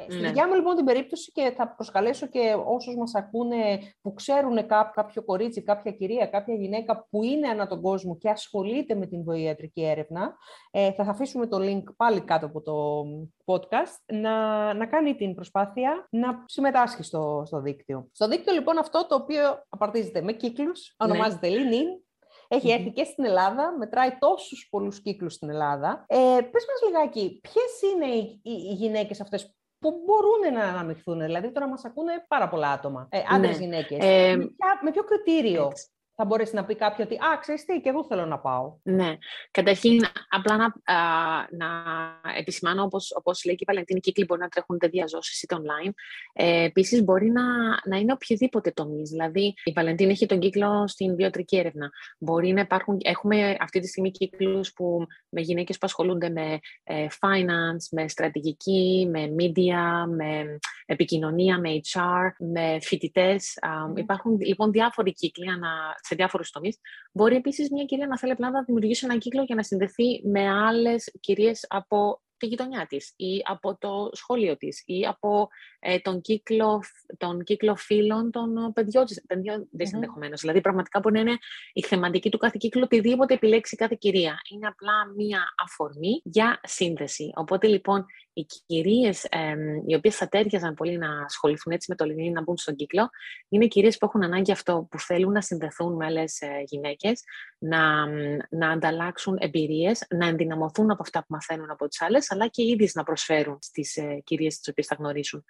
Στη 0.09 0.21
ναι. 0.21 0.27
δικιά 0.27 0.47
μου 0.47 0.53
λοιπόν 0.53 0.75
την 0.75 0.85
περίπτωση 0.85 1.31
και 1.31 1.53
θα 1.55 1.73
προσκαλέσω 1.75 2.27
και 2.27 2.55
όσους 2.65 2.95
μας 2.95 3.15
ακούνε 3.15 3.79
που 4.01 4.13
ξέρουν 4.13 4.67
κάποιο 4.93 5.23
κορίτσι, 5.23 5.63
κάποια 5.63 5.91
κυρία, 5.91 6.25
κάποια 6.25 6.55
γυναίκα 6.55 7.07
που 7.09 7.23
είναι 7.23 7.47
ανά 7.47 7.67
τον 7.67 7.81
κόσμο 7.81 8.17
και 8.17 8.29
ασχολείται 8.29 8.95
με 8.95 9.05
την 9.05 9.23
βοηιατρική 9.23 9.85
έρευνα, 9.85 10.37
ε, 10.71 10.91
θα 10.91 11.03
αφήσουμε 11.03 11.47
το 11.47 11.57
link 11.61 11.83
πάλι 11.95 12.21
κάτω 12.21 12.45
από 12.45 12.61
το 12.61 13.03
podcast, 13.45 14.13
να, 14.13 14.73
να 14.73 14.85
κάνει 14.85 15.15
την 15.15 15.35
προσπάθεια 15.35 16.07
να 16.09 16.43
συμμετάσχει 16.45 17.03
στο, 17.03 17.43
στο 17.45 17.61
δίκτυο. 17.61 18.07
Στο 18.11 18.27
δίκτυο 18.27 18.53
λοιπόν 18.53 18.77
αυτό 18.77 19.05
το 19.09 19.15
οποίο 19.15 19.63
απαρτίζεται 19.69 20.21
με 20.21 20.31
κύκλους, 20.31 20.95
ναι. 20.97 21.11
ονομάζεται 21.11 21.49
ναι. 21.49 21.55
Έχει 22.51 22.71
έρθει 22.71 22.91
και 22.91 23.03
στην 23.03 23.25
Ελλάδα, 23.25 23.75
μετράει 23.77 24.17
τόσους 24.19 24.67
πολλούς 24.69 25.01
κύκλους 25.01 25.33
στην 25.33 25.49
Ελλάδα. 25.49 26.05
Ε, 26.07 26.17
πες 26.51 26.65
μας 26.67 26.81
λιγάκι, 26.85 27.39
ποιες 27.41 27.91
είναι 27.93 28.13
οι, 28.13 28.41
οι, 28.43 28.51
οι 28.51 28.73
γυναίκες 28.73 29.21
αυτές 29.21 29.58
που 29.79 30.01
μπορούν 30.05 30.53
να 30.53 30.63
αναμειχθούν. 30.63 31.19
Δηλαδή, 31.19 31.51
τώρα 31.51 31.67
μας 31.67 31.85
ακούνε 31.85 32.25
πάρα 32.27 32.49
πολλά 32.49 32.69
άτομα. 32.71 33.07
Ε, 33.11 33.19
Άντρες, 33.29 33.59
ναι. 33.59 33.63
γυναίκες. 33.63 33.97
Ε, 34.01 34.35
με, 34.81 34.91
ποιο 34.91 35.03
κριτήριο; 35.03 35.71
Θα 36.21 36.25
μπορέσει 36.27 36.55
να 36.55 36.65
πει 36.65 36.75
κάποιο 36.75 37.03
ότι 37.03 37.15
«Α, 37.15 37.37
ξέρεις 37.41 37.65
τι, 37.65 37.81
και 37.81 37.89
εγώ 37.89 38.05
θέλω 38.05 38.25
να 38.25 38.39
πάω». 38.39 38.73
Ναι. 38.83 39.17
Καταρχήν, 39.51 39.99
απλά 40.29 40.57
να, 40.57 40.67
να 41.57 41.67
επισημάνω, 42.37 42.83
όπως, 42.83 43.11
όπως 43.15 43.45
λέει 43.45 43.55
και 43.55 43.63
η 43.67 43.71
Βαλεντίνη, 43.71 43.99
κύκλοι 43.99 44.25
μπορεί 44.25 44.41
να 44.41 44.47
τρέχουν 44.47 44.75
είτε 44.75 44.87
διαζώσεις 44.87 45.41
είτε 45.41 45.55
online. 45.55 45.91
Ε, 46.33 46.63
Επίσης, 46.63 47.03
μπορεί 47.03 47.31
να, 47.31 47.43
να 47.85 47.97
είναι 47.97 48.11
οποιοδήποτε 48.11 48.71
τομείς. 48.71 49.09
Δηλαδή, 49.09 49.53
η 49.63 49.71
Βαλεντίνη 49.71 50.11
έχει 50.11 50.25
τον 50.25 50.39
κύκλο 50.39 50.87
στην 50.87 51.15
βιοτρική 51.15 51.57
έρευνα. 51.57 51.89
Μπορεί 52.19 52.53
να 52.53 52.61
υπάρχουν, 52.61 52.97
έχουμε 53.01 53.57
αυτή 53.59 53.79
τη 53.79 53.87
στιγμή 53.87 54.11
κύκλους 54.11 54.73
που, 54.73 55.05
με 55.29 55.41
γυναίκες 55.41 55.77
που 55.77 55.85
ασχολούνται 55.85 56.29
με 56.29 56.59
ε, 56.83 57.05
finance, 57.19 57.83
με 57.91 58.07
στρατηγική, 58.07 59.09
με 59.11 59.35
media, 59.39 60.07
με 60.15 60.59
επικοινωνία, 60.85 61.59
με 61.59 61.69
HR, 61.93 62.45
με 62.53 62.77
φοιτητές. 62.81 63.59
Mm. 63.61 63.97
Υπάρχουν 63.97 64.37
λοιπόν 64.39 64.71
διάφοροι 64.71 65.13
κύκλοι 65.13 65.49
σε 66.09 66.15
διάφορους 66.15 66.51
τομείς. 66.51 66.77
Μπορεί 67.11 67.35
επίσης 67.35 67.71
μια 67.71 67.85
κυρία 67.85 68.07
να 68.07 68.17
θέλει 68.17 68.31
απλά 68.31 68.49
να 68.49 68.63
δημιουργήσει 68.63 69.05
ένα 69.05 69.17
κύκλο 69.17 69.43
για 69.43 69.55
να 69.55 69.63
συνδεθεί 69.63 70.21
με 70.27 70.49
άλλες 70.49 71.11
κυρίες 71.19 71.65
από 71.69 72.21
τη 72.39 72.45
γειτονιά 72.45 72.85
της 72.89 73.13
ή 73.15 73.41
από 73.43 73.77
το 73.77 74.09
σχολείο 74.13 74.57
της 74.57 74.83
ή 74.85 75.05
από 75.05 75.47
ε, 75.79 75.99
τον, 75.99 76.21
κύκλο, 76.21 76.83
τον 77.17 77.43
κύκλο 77.43 77.75
φίλων 77.75 78.31
των 78.31 78.73
παιδιών, 78.73 79.05
παιδιών 79.27 79.69
mm-hmm. 79.71 79.93
ενδεχομένως. 79.93 80.41
Δηλαδή, 80.41 80.61
πραγματικά 80.61 80.99
μπορεί 80.99 81.15
να 81.15 81.21
είναι 81.21 81.37
η 81.73 81.83
θεματική 81.83 82.29
του 82.29 82.37
κάθε 82.37 82.57
κύκλου, 82.59 82.81
οτιδήποτε 82.83 83.33
επιλέξει 83.33 83.75
κάθε 83.75 83.95
κυρία. 83.99 84.37
Είναι 84.51 84.67
απλά 84.67 84.93
μία 85.15 85.41
αφορμή 85.63 86.21
για 86.23 86.59
σύνδεση. 86.63 87.31
Οπότε, 87.35 87.67
λοιπόν, 87.67 88.05
οι 88.39 88.45
κυρίες 88.65 89.23
ε, 89.23 89.55
οι 89.85 89.95
οποίες 89.95 90.15
θα 90.15 90.27
τέριαζαν 90.27 90.73
πολύ 90.73 90.97
να 90.97 91.23
ασχοληθούν 91.23 91.73
έτσι 91.73 91.85
με 91.89 91.95
το 91.95 92.05
Λινίνι, 92.05 92.31
να 92.31 92.41
μπουν 92.41 92.57
στον 92.57 92.75
κύκλο, 92.75 93.09
είναι 93.49 93.67
κυρίες 93.67 93.97
που 93.97 94.05
έχουν 94.05 94.23
ανάγκη 94.23 94.51
αυτό, 94.51 94.87
που 94.91 94.99
θέλουν 94.99 95.31
να 95.31 95.41
συνδεθούν 95.41 95.95
με 95.95 96.05
άλλες 96.05 96.39
γυναίκες, 96.65 97.23
να, 97.57 98.05
να 98.49 98.69
ανταλλάξουν 98.69 99.37
εμπειρίες, 99.39 100.05
να 100.09 100.27
ενδυναμωθούν 100.27 100.91
από 100.91 101.01
αυτά 101.01 101.19
που 101.19 101.25
μαθαίνουν 101.29 101.71
από 101.71 101.87
τις 101.87 102.01
άλλες, 102.01 102.31
αλλά 102.31 102.47
και 102.47 102.61
οι 102.61 102.89
να 102.93 103.03
προσφέρουν 103.03 103.57
στις 103.61 103.97
ε, 103.97 104.21
κυρίες 104.23 104.57
τις 104.57 104.67
οποίες 104.69 104.87
θα 104.87 104.95
γνωρίσουν. 104.99 105.45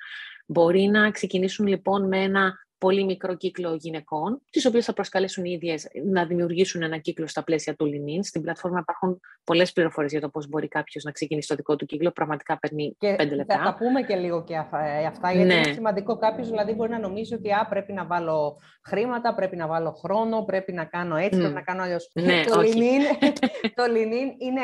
Μπορεί 0.45 0.81
να 0.81 1.11
ξεκινήσουν 1.11 1.67
λοιπόν 1.67 2.07
με 2.07 2.23
ένα 2.23 2.67
πολύ 2.79 3.03
μικρό 3.03 3.35
κύκλο 3.35 3.75
γυναικών, 3.79 4.41
τις 4.49 4.65
οποίες 4.65 4.85
θα 4.85 4.93
προσκαλέσουν 4.93 5.45
οι 5.45 5.51
ίδιες 5.51 5.87
να 6.05 6.25
δημιουργήσουν 6.25 6.81
ένα 6.81 6.97
κύκλο 6.97 7.27
στα 7.27 7.43
πλαίσια 7.43 7.75
του 7.75 7.85
LinkedIn. 7.85 8.19
Στην 8.21 8.41
πλατφόρμα 8.41 8.79
υπάρχουν 8.79 9.19
πολλές 9.43 9.73
πληροφορίες 9.73 10.11
για 10.11 10.21
το 10.21 10.29
πώς 10.29 10.47
μπορεί 10.47 10.67
κάποιος 10.67 11.03
να 11.03 11.11
ξεκινήσει 11.11 11.47
το 11.47 11.55
δικό 11.55 11.75
του 11.75 11.85
κύκλο. 11.85 12.11
Πραγματικά 12.11 12.59
παίρνει 12.59 12.95
και 12.99 13.13
πέντε 13.17 13.35
λεπτά. 13.35 13.57
Θα 13.57 13.63
τα 13.63 13.75
πούμε 13.75 14.01
και 14.01 14.15
λίγο 14.15 14.43
και 14.43 14.53
ε, 14.53 15.05
αυτά, 15.05 15.31
γιατί 15.31 15.47
ναι. 15.47 15.53
είναι 15.53 15.73
σημαντικό. 15.73 16.17
Κάποιος 16.17 16.49
δηλαδή 16.49 16.73
μπορεί 16.73 16.89
να 16.89 16.99
νομίζει 16.99 17.33
ότι 17.33 17.51
α, 17.51 17.67
πρέπει 17.69 17.93
να 17.93 18.05
βάλω 18.05 18.57
χρήματα, 18.83 19.35
πρέπει 19.35 19.55
να 19.55 19.67
βάλω 19.67 19.91
χρόνο, 19.91 20.43
πρέπει 20.43 20.73
να 20.73 20.85
κάνω 20.85 21.15
έτσι, 21.15 21.37
mm. 21.37 21.39
πρέπει 21.39 21.53
να 21.53 21.61
κάνω 21.61 21.81
αλλιώς. 21.81 22.11
Ναι, 22.13 22.43
το, 22.45 22.59
LinkedIn, 22.59 23.33
το 23.77 23.83
LinkedIn 23.83 24.29
είναι 24.37 24.61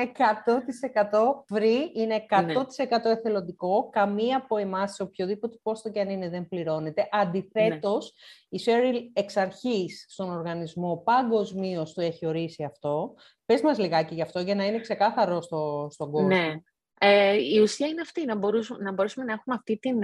100% 1.54 1.56
free, 1.56 1.90
είναι 1.94 2.26
100% 2.30 2.38
ναι. 3.04 3.12
εθελοντικό. 3.12 3.90
Καμία 3.90 4.38
από 4.38 4.58
εμάς 4.58 4.94
σε 4.94 5.04
οποιοδήποτε 5.04 5.58
πόστο 5.64 5.90
και 5.90 6.00
αν 6.00 6.10
είναι 6.10 6.30
δεν 6.30 6.48
πληρώνεται. 6.48 7.08
Αντιθέτως, 7.12 8.05
η 8.50 8.60
Σέριλ 8.60 9.10
εξ 9.14 9.38
αρχής 9.38 10.06
στον 10.10 10.30
οργανισμό 10.30 11.02
παγκοσμίως 11.06 11.94
το 11.94 12.02
έχει 12.02 12.26
ορίσει 12.26 12.64
αυτό. 12.64 13.14
Πες 13.46 13.62
μας 13.62 13.78
λιγάκι 13.78 14.14
γι' 14.14 14.22
αυτό 14.22 14.40
για 14.40 14.56
να 14.56 14.66
είναι 14.66 14.80
ξεκάθαρο 14.80 15.42
στο, 15.42 15.88
στον 15.92 16.12
κόσμο. 16.12 16.28
Ναι. 16.28 16.54
Ε, 17.00 17.34
η 17.34 17.60
ουσία 17.60 17.88
είναι 17.88 18.02
αυτή, 18.02 18.26
να 18.26 18.36
μπορούσουμε, 18.36 18.84
να 18.84 18.92
μπορέσουμε 18.92 19.26
να 19.26 19.34
έχουμε 19.34 19.56
αυτή 19.56 19.78
την, 19.78 20.00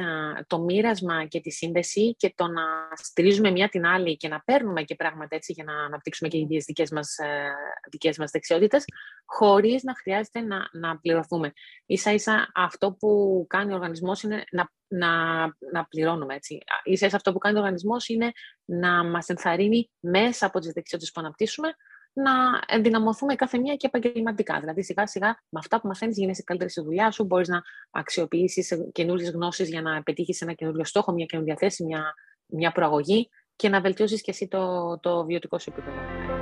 το 0.48 0.62
μοίρασμα 0.62 1.25
και 1.25 1.39
τη 1.39 1.51
σύνδεση 1.51 2.15
και 2.15 2.33
το 2.36 2.48
να 2.48 2.63
στηρίζουμε 2.95 3.51
μία 3.51 3.69
την 3.69 3.86
άλλη 3.86 4.17
και 4.17 4.27
να 4.27 4.41
παίρνουμε 4.45 4.83
και 4.83 4.95
πράγματα 4.95 5.36
έτσι 5.36 5.51
για 5.51 5.63
να 5.63 5.74
αναπτύξουμε 5.74 6.29
και 6.29 6.38
οι 6.38 6.41
ίδιες 6.41 6.65
δικές 6.65 6.91
μας, 6.91 7.17
ε, 7.17 7.53
δικές 7.91 8.17
μας 8.17 8.31
δεξιότητες, 8.31 8.86
χωρίς 9.25 9.83
να 9.83 9.95
χρειάζεται 9.95 10.39
να, 10.41 10.69
να 10.71 11.00
πληρωθούμε. 11.00 11.51
Ίσα 11.86 12.12
ίσα 12.12 12.51
αυτό 12.55 12.91
που 12.91 13.45
κάνει 13.50 13.71
ο 13.71 13.75
οργανισμός 13.75 14.24
είναι 14.24 14.43
να, 14.51 14.71
να, 14.88 15.43
να 15.71 15.86
πληρώνουμε. 15.89 16.36
Έτσι. 16.36 16.57
Ίσα 16.83 17.05
ίσα 17.05 17.15
αυτό 17.15 17.31
που 17.31 17.38
κάνει 17.38 17.55
ο 17.55 17.60
οργανισμός 17.60 18.07
είναι 18.07 18.31
να 18.65 19.03
μας 19.03 19.29
ενθαρρύνει 19.29 19.91
μέσα 20.00 20.45
από 20.45 20.60
τις 20.60 20.71
δεξιότητες 20.71 21.13
που 21.13 21.21
αναπτύσσουμε 21.21 21.75
να 22.13 22.32
ενδυναμωθούμε 22.68 23.36
κάθε 23.36 23.58
μία 23.58 23.75
και 23.75 23.88
επαγγελματικά. 23.88 24.60
Δηλαδή, 24.60 24.84
σιγά 24.84 25.08
σιγά 25.08 25.27
με 25.27 25.60
αυτά 25.60 25.82
που 25.82 25.88
μαθαίνεις, 25.88 26.18
γίνεσαι 26.18 26.44
καλύτερη 26.44 26.70
στη 26.70 26.82
δουλειά 26.82 27.12
σου, 27.12 27.24
μπορείς 27.24 27.48
να 27.48 27.62
αξιοποιήσεις 27.91 28.89
καινούριες 28.91 29.32
γνώσεις 29.32 29.70
για 29.70 29.82
να 29.82 30.03
πετύχεις 30.03 30.41
ένα 30.41 30.53
καινούριο 30.53 30.86
στόχο, 30.86 31.12
μια 31.12 31.25
καινούργια 31.25 31.56
θέση, 31.58 31.84
μια, 31.84 32.13
μια 32.46 32.72
προαγωγή 32.72 33.30
και 33.56 33.70
να 33.70 33.82
βελτιώσεις 33.82 34.22
και 34.22 34.32
εσύ 34.32 34.48
το, 34.48 35.00
το 35.00 35.25
βιωτικό 35.25 35.60
σου 35.60 35.74
επίπεδο. 35.74 36.40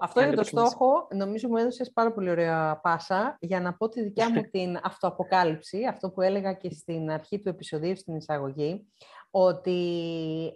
Αυτό 0.00 0.22
είναι 0.22 0.34
το 0.34 0.44
στόχο. 0.44 1.08
Νομίζω 1.14 1.48
μου 1.48 1.56
έδωσες 1.56 1.92
πάρα 1.92 2.12
πολύ 2.12 2.30
ωραία 2.30 2.80
πάσα 2.82 3.36
για 3.40 3.60
να 3.60 3.74
πω 3.74 3.88
τη 3.88 4.02
δικιά 4.02 4.30
μου 4.30 4.40
την 4.52 4.78
αυτοαποκάλυψη, 4.82 5.84
αυτό 5.84 6.10
που 6.10 6.20
έλεγα 6.20 6.52
και 6.52 6.70
στην 6.70 7.10
αρχή 7.10 7.40
του 7.40 7.48
επεισοδίου 7.48 7.96
στην 7.96 8.16
εισαγωγή, 8.16 8.86
ότι 9.30 9.80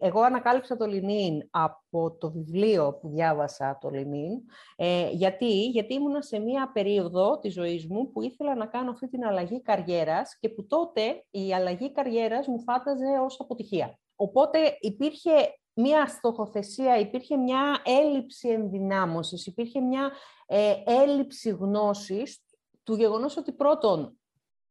εγώ 0.01 0.21
ανακάλυψα 0.21 0.77
το 0.77 0.87
Λινίν 0.87 1.49
από 1.51 2.17
το 2.19 2.31
βιβλίο 2.31 2.99
που 3.01 3.09
διάβασα 3.09 3.79
το 3.81 3.89
Λινίν. 3.89 4.41
Ε, 4.77 5.09
γιατί; 5.11 5.67
γιατί 5.67 5.95
ήμουνα 5.95 6.23
σε 6.23 6.39
μία 6.39 6.71
περίοδο 6.73 7.39
της 7.39 7.53
ζωής 7.53 7.87
μου 7.87 8.11
που 8.11 8.23
ήθελα 8.23 8.55
να 8.55 8.67
κάνω 8.67 8.91
αυτή 8.91 9.09
την 9.09 9.25
αλλαγή 9.25 9.63
καριέρας 9.63 10.39
και 10.41 10.49
που 10.49 10.67
τότε 10.67 11.25
η 11.31 11.55
αλλαγή 11.55 11.93
καριέρας 11.93 12.47
μου 12.47 12.61
φάταζε 12.61 13.19
ως 13.25 13.41
αποτυχία. 13.41 13.99
Οπότε 14.17 14.59
υπήρχε 14.81 15.31
μία 15.75 16.07
στοχοθεσία, 16.07 16.99
υπήρχε 16.99 17.37
μια 17.37 17.83
έλλειψη 17.85 18.49
ενδυνάμωσης, 18.49 19.47
υπήρχε 19.47 19.81
μια 19.81 20.13
ε, 20.47 20.75
έλλειψη 20.85 21.51
γνώσης 21.51 22.45
του 22.83 22.95
γεγονός 22.95 23.37
ότι 23.37 23.53
πρώτον 23.53 24.19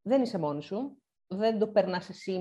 δεν 0.01 0.21
είσαι 0.21 0.37
μόνη 0.37 0.63
σου, 0.63 0.97
δεν 1.27 1.59
το 1.59 1.67
περνάς 1.67 2.09
εσύ 2.09 2.39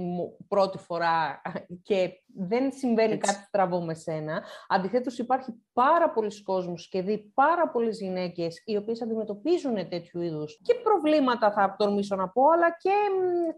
πρώτη 0.48 0.78
φορά 0.78 1.42
και 1.82 2.21
δεν 2.34 2.72
συμβαίνει 2.72 3.12
Έτσι. 3.12 3.32
κάτι 3.32 3.44
στραβό 3.46 3.80
με 3.80 3.94
σένα. 3.94 4.42
Αντιθέτως 4.68 5.18
υπάρχει 5.18 5.54
πάρα 5.72 6.10
πολλοί 6.10 6.42
κόσμος 6.42 6.88
και 6.88 7.02
δει 7.02 7.32
πάρα 7.34 7.70
πολλές 7.70 8.00
γυναίκες 8.00 8.62
οι 8.64 8.76
οποίες 8.76 9.02
αντιμετωπίζουν 9.02 9.88
τέτοιου 9.88 10.20
είδους 10.20 10.60
και 10.62 10.74
προβλήματα 10.74 11.52
θα 11.52 11.74
τολμήσω 11.78 12.16
να 12.16 12.28
πω, 12.28 12.42
αλλά 12.54 12.76
και 12.80 12.92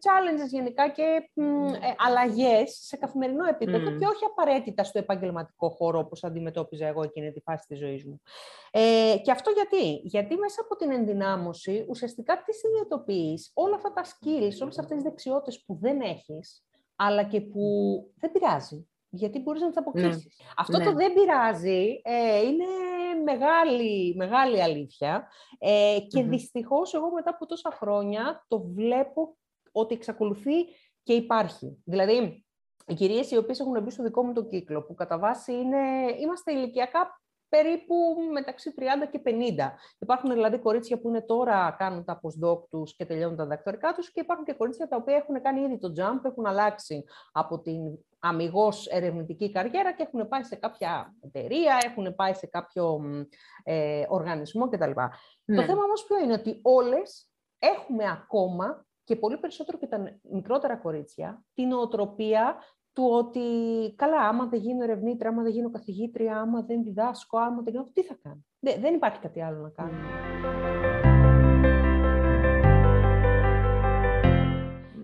challenges 0.04 0.48
γενικά 0.48 0.88
και 0.88 1.30
ε, 1.34 1.44
αλλαγές 2.06 2.78
σε 2.86 2.96
καθημερινό 2.96 3.46
επίπεδο 3.46 3.90
και 3.98 4.06
όχι 4.06 4.24
απαραίτητα 4.24 4.84
στο 4.84 4.98
επαγγελματικό 4.98 5.68
χώρο 5.70 5.98
όπως 5.98 6.24
αντιμετώπιζα 6.24 6.86
εγώ 6.86 7.02
εκείνη 7.02 7.32
τη 7.32 7.40
φάση 7.40 7.66
της 7.68 7.78
ζωής 7.78 8.04
μου. 8.04 8.20
Ε, 8.70 9.16
και 9.22 9.30
αυτό 9.30 9.50
γιατί; 9.50 10.00
Γιατί 10.02 10.36
μέσα 10.36 10.60
από 10.60 10.76
την 10.76 10.90
ενδυνάμωση 10.90 11.84
ουσιαστικά 11.88 12.42
τι 12.42 12.52
συνειδητοποιείς; 12.52 13.50
Όλα 13.54 13.74
αυτά 13.74 13.92
τα 13.92 14.02
skills, 14.04 14.62
όλες 14.62 14.78
αυτές 14.78 14.94
τις 14.96 15.02
δεξιότητες 15.02 15.64
που 15.66 15.78
δεν 15.80 16.00
έχεις, 16.00 16.64
αλλά 16.96 17.22
και 17.22 17.40
που 17.40 17.62
δεν 18.16 18.32
πειράζει, 18.32 18.88
γιατί 19.08 19.38
μπορείς 19.38 19.60
να 19.60 19.66
τις 19.66 19.76
ναι. 19.76 19.82
αποκτήσεις. 19.86 20.40
Αυτό 20.56 20.78
το 20.78 20.92
ναι. 20.92 20.96
δεν 20.96 21.12
πειράζει 21.12 22.00
ε, 22.02 22.40
είναι 22.40 22.64
μεγάλη, 23.24 24.14
μεγάλη 24.16 24.62
αλήθεια 24.62 25.28
ε, 25.58 25.98
και 26.08 26.20
mm 26.20 26.28
δυστυχώς 26.28 26.94
εγώ 26.94 27.10
μετά 27.12 27.30
από 27.30 27.46
τόσα 27.46 27.70
χρόνια 27.70 28.44
το 28.48 28.60
βλέπω 28.60 29.36
ότι 29.72 29.94
εξακολουθεί 29.94 30.64
και 31.02 31.12
υπάρχει. 31.12 31.82
Δηλαδή, 31.84 32.44
οι 32.86 32.94
κυρίες 32.94 33.30
οι 33.30 33.36
οποίες 33.36 33.60
έχουν 33.60 33.82
μπει 33.82 33.90
στο 33.90 34.02
δικό 34.02 34.24
μου 34.24 34.32
το 34.32 34.44
κύκλο, 34.44 34.82
που 34.82 34.94
κατά 34.94 35.18
βάση 35.18 35.52
είναι, 35.52 35.78
είμαστε 36.20 36.52
ηλικιακά 36.52 37.20
περίπου 37.54 37.94
μεταξύ 38.32 38.74
30 38.78 38.82
και 39.10 39.20
50. 39.24 39.30
Υπάρχουν 39.98 40.30
δηλαδή 40.32 40.58
κορίτσια 40.58 40.98
που 40.98 41.08
είναι 41.08 41.22
τώρα, 41.22 41.74
κάνουν 41.78 42.04
τα 42.04 42.20
postdoc 42.22 42.68
τους 42.70 42.96
και 42.96 43.04
τελειώνουν 43.04 43.36
τα 43.36 43.42
διδακτορικά 43.42 43.94
τους 43.94 44.12
και 44.12 44.20
υπάρχουν 44.20 44.44
και 44.44 44.52
κορίτσια 44.52 44.88
τα 44.88 44.96
οποία 44.96 45.16
έχουν 45.16 45.42
κάνει 45.42 45.60
ήδη 45.60 45.78
το 45.78 45.92
jump, 45.98 46.24
έχουν 46.24 46.46
αλλάξει 46.46 47.04
από 47.32 47.60
την 47.60 47.80
αμυγός 48.18 48.86
ερευνητική 48.86 49.50
καριέρα 49.50 49.92
και 49.92 50.02
έχουν 50.02 50.28
πάει 50.28 50.42
σε 50.42 50.56
κάποια 50.56 51.14
εταιρεία, 51.20 51.78
έχουν 51.84 52.14
πάει 52.14 52.34
σε 52.34 52.46
κάποιο 52.46 53.00
ε, 53.62 54.04
οργανισμό 54.08 54.68
κτλ. 54.68 54.90
Ναι. 55.44 55.56
Το 55.56 55.62
θέμα 55.62 55.82
όμως 55.82 56.04
ποιο 56.04 56.18
είναι 56.18 56.32
ότι 56.32 56.60
όλες 56.62 57.30
έχουμε 57.58 58.04
ακόμα 58.10 58.86
και 59.04 59.16
πολύ 59.16 59.38
περισσότερο 59.38 59.78
και 59.78 59.86
τα 59.86 60.18
μικρότερα 60.30 60.76
κορίτσια, 60.76 61.44
την 61.54 61.72
οτροπία 61.72 62.56
του 62.94 63.08
ότι 63.10 63.40
καλά, 63.96 64.20
άμα 64.20 64.46
δεν 64.46 64.60
γίνω 64.60 64.82
ερευνήτρια, 64.82 65.30
άμα 65.30 65.42
δεν 65.42 65.52
γίνω 65.52 65.70
καθηγήτρια, 65.70 66.40
άμα 66.40 66.62
δεν 66.62 66.82
διδάσκω, 66.82 67.38
άμα 67.38 67.62
δεν 67.62 67.72
κάνω, 67.72 67.90
τι 67.92 68.02
θα 68.02 68.18
κάνω; 68.22 68.44
Δεν, 68.60 68.94
υπάρχει 68.94 69.18
κάτι 69.18 69.42
άλλο 69.42 69.60
να 69.60 69.68
κάνω. 69.68 69.98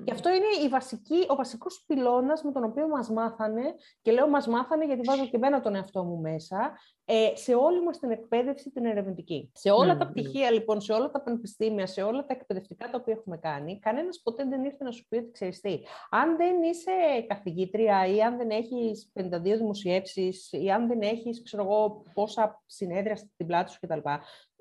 Και 0.05 0.13
αυτό 0.13 0.29
είναι 0.29 0.65
η 0.65 0.69
βασική, 0.69 1.27
ο 1.29 1.35
βασικός 1.35 1.85
πυλώνας 1.87 2.43
με 2.43 2.53
τον 2.53 2.65
οποίο 2.65 2.89
μας 2.89 3.11
μάθανε, 3.11 3.75
και 4.03 4.13
λέω 4.13 4.29
μας 4.29 4.47
μάθανε 4.47 4.85
γιατί 4.85 5.01
βάζω 5.05 5.25
και 5.25 5.37
εμένα 5.37 5.61
τον 5.61 5.75
εαυτό 5.75 6.05
μου 6.05 6.21
μέσα, 6.21 6.73
ε, 7.13 7.37
σε 7.37 7.55
όλη 7.55 7.83
μας 7.83 7.99
την 7.99 8.11
εκπαίδευση 8.11 8.71
την 8.71 8.85
ερευνητική. 8.85 9.51
Σε 9.55 9.71
όλα 9.71 9.97
τα 9.97 10.07
πτυχία, 10.07 10.51
λοιπόν, 10.51 10.81
σε 10.81 10.93
όλα 10.93 11.11
τα 11.11 11.21
πανεπιστήμια, 11.23 11.87
σε 11.87 12.03
όλα 12.03 12.25
τα 12.27 12.35
εκπαιδευτικά 12.35 12.91
τα 12.91 12.99
οποία 13.01 13.15
έχουμε 13.19 13.37
κάνει, 13.37 13.79
κανένας 13.79 14.21
ποτέ 14.23 14.45
δεν 14.45 14.65
ήρθε 14.65 14.85
να 14.85 14.91
σου 14.91 15.07
πει 15.09 15.17
ότι 15.17 15.31
ξέρεις 15.31 15.61
τι. 15.61 15.81
Αν 16.11 16.37
δεν 16.37 16.63
είσαι 16.63 16.91
καθηγήτρια 17.27 18.07
ή 18.07 18.23
αν 18.23 18.37
δεν 18.37 18.51
έχεις 18.51 19.13
52 19.15 19.41
δημοσιεύσεις 19.43 20.53
ή 20.53 20.71
αν 20.71 20.87
δεν 20.87 21.01
έχεις, 21.01 21.43
ξέρω 21.43 21.63
εγώ, 21.63 22.03
πόσα 22.15 22.63
συνέδρια 22.67 23.17
στην 23.17 23.47
πλάτη 23.47 23.71
σου 23.71 23.79
κτλ. 23.81 24.01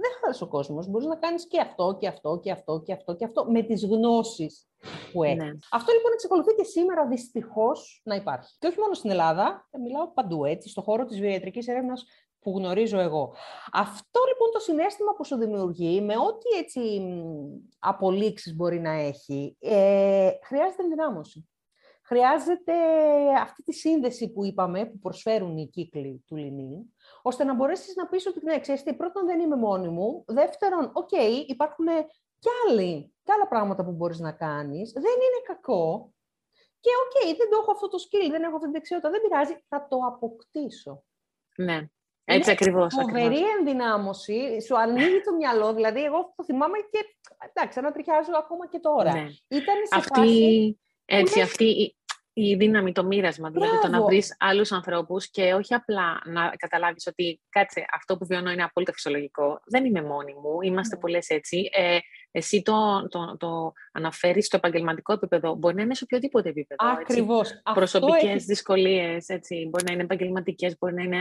Δεν 0.01 0.11
χάλασε 0.21 0.43
ο 0.43 0.47
κόσμος. 0.47 0.87
Μπορείς 0.87 1.07
να 1.07 1.15
κάνεις 1.15 1.47
και 1.47 1.59
αυτό 1.59 1.97
και 1.99 2.07
αυτό 2.07 2.39
και 2.39 2.51
αυτό 2.51 2.81
και 2.85 2.93
αυτό 2.93 3.15
και 3.15 3.25
αυτό 3.25 3.45
με 3.45 3.61
τις 3.61 3.85
γνώσεις 3.85 4.67
που 5.11 5.23
έχεις. 5.23 5.43
Ναι. 5.43 5.51
Αυτό 5.71 5.91
λοιπόν 5.93 6.11
εξακολουθεί 6.13 6.53
και 6.53 6.63
σήμερα 6.63 7.07
δυστυχώς 7.07 8.01
να 8.03 8.15
υπάρχει. 8.15 8.55
Και 8.59 8.67
όχι 8.67 8.79
μόνο 8.79 8.93
στην 8.93 9.09
Ελλάδα, 9.09 9.67
ε, 9.71 9.77
μιλάω 9.77 10.13
παντού 10.13 10.45
έτσι, 10.45 10.69
στον 10.69 10.83
χώρο 10.83 11.05
της 11.05 11.19
βιοιατρικής 11.19 11.67
έρευνας 11.67 12.05
που 12.39 12.57
γνωρίζω 12.57 12.99
εγώ. 12.99 13.33
Αυτό 13.71 14.19
λοιπόν 14.27 14.51
το 14.51 14.59
συναίσθημα 14.59 15.13
που 15.15 15.25
σου 15.25 15.37
δημιουργεί, 15.37 16.01
με 16.01 16.17
ό,τι 16.17 16.57
έτσι 16.57 17.01
απολήξεις 17.79 18.55
μπορεί 18.55 18.79
να 18.79 18.91
έχει, 18.91 19.57
ε, 19.59 20.31
χρειάζεται 20.43 20.83
ενδυνάμωση. 20.83 21.49
Χρειάζεται 22.03 22.73
αυτή 23.41 23.63
τη 23.63 23.73
σύνδεση 23.73 24.31
που 24.31 24.45
είπαμε, 24.45 24.85
που 24.85 24.99
προσφέρουν 24.99 25.57
οι 25.57 25.67
κύκλοι 25.67 26.23
του 26.27 26.35
Lean 26.35 26.60
In, 26.60 26.79
ώστε 27.21 27.43
να 27.43 27.55
μπορέσεις 27.55 27.95
να 27.95 28.07
πεις 28.07 28.27
ότι 28.27 28.43
ναι, 28.43 28.59
ξέρεις 28.59 28.83
τι, 28.83 28.93
πρώτον 28.95 29.25
δεν 29.25 29.39
είμαι 29.39 29.55
μόνη 29.55 29.87
μου, 29.87 30.23
δεύτερον, 30.27 30.91
OK, 30.93 31.09
okay, 31.11 31.43
υπάρχουν 31.47 31.85
και, 32.39 32.49
άλλοι, 32.67 33.13
και 33.23 33.31
άλλα 33.31 33.47
πράγματα 33.47 33.85
που 33.85 33.91
μπορείς 33.91 34.19
να 34.19 34.31
κάνεις, 34.31 34.91
δεν 34.91 35.03
είναι 35.03 35.41
κακό 35.47 36.13
και 36.79 36.89
OK, 37.05 37.11
okay, 37.11 37.37
δεν 37.37 37.49
το 37.49 37.57
έχω 37.61 37.71
αυτό 37.71 37.87
το 37.87 37.97
skill, 37.97 38.29
δεν 38.31 38.43
έχω 38.43 38.55
αυτή 38.55 38.63
την 38.63 38.71
δεξιότητα, 38.71 39.09
δεν 39.09 39.21
πειράζει, 39.21 39.63
θα 39.67 39.87
το 39.89 39.97
αποκτήσω. 40.07 41.03
Ναι. 41.57 41.87
Έτσι 42.33 42.51
ακριβώς. 42.51 42.93
Φοβερή 42.93 43.41
ενδυνάμωση, 43.59 44.61
σου 44.61 44.77
ανοίγει 44.77 45.21
το 45.25 45.35
μυαλό. 45.35 45.73
Δηλαδή, 45.73 46.03
εγώ 46.03 46.33
το 46.35 46.43
θυμάμαι 46.43 46.77
και 46.91 46.99
εντάξει, 47.53 47.79
ανατριχιάζω 47.79 48.31
ακόμα 48.37 48.67
και 48.67 48.79
τώρα. 48.79 49.13
Ναι. 49.13 49.27
Ήταν 49.47 49.75
σε 49.83 49.95
αυτή, 49.95 50.19
φάση 50.19 50.79
έτσι, 51.05 51.41
αυτή 51.41 51.95
η 52.33 52.55
δύναμη, 52.55 52.91
το 52.91 53.03
μοίρασμα, 53.03 53.49
δηλαδή 53.49 53.79
το 53.81 53.87
να 53.87 54.01
βρεις 54.03 54.35
άλλους 54.39 54.71
ανθρώπους 54.71 55.29
και 55.29 55.53
όχι 55.53 55.73
απλά 55.73 56.21
να 56.25 56.49
καταλάβεις 56.49 57.07
ότι 57.07 57.41
κάτσε, 57.49 57.85
αυτό 57.93 58.17
που 58.17 58.25
βιώνω 58.25 58.51
είναι 58.51 58.63
απόλυτα 58.63 58.93
φυσιολογικό. 58.93 59.61
Δεν 59.65 59.85
είμαι 59.85 60.01
μόνη 60.01 60.33
μου, 60.33 60.61
είμαστε 60.61 60.95
ναι. 60.95 61.01
πολλές 61.01 61.29
έτσι. 61.29 61.69
Ε, 61.71 61.97
εσύ 62.31 62.61
το, 62.61 63.07
το, 63.09 63.37
το 63.37 63.73
αναφέρεις 63.91 64.45
στο 64.45 64.57
επαγγελματικό 64.57 65.13
επίπεδο. 65.13 65.55
Μπορεί 65.55 65.75
να 65.75 65.81
είναι 65.81 65.93
σε 65.93 66.03
οποιοδήποτε 66.03 66.49
επίπεδο. 66.49 66.91
Ακριβώς. 66.91 67.61
Προσωπικές 67.73 68.23
έχει... 68.23 68.43
δυσκολίες. 68.43 69.25
Μπορεί 69.69 69.83
να 69.87 69.93
είναι 69.93 70.03
επαγγελματικές, 70.03 70.77
μπορεί 70.79 70.93
να 70.93 71.03
είναι 71.03 71.17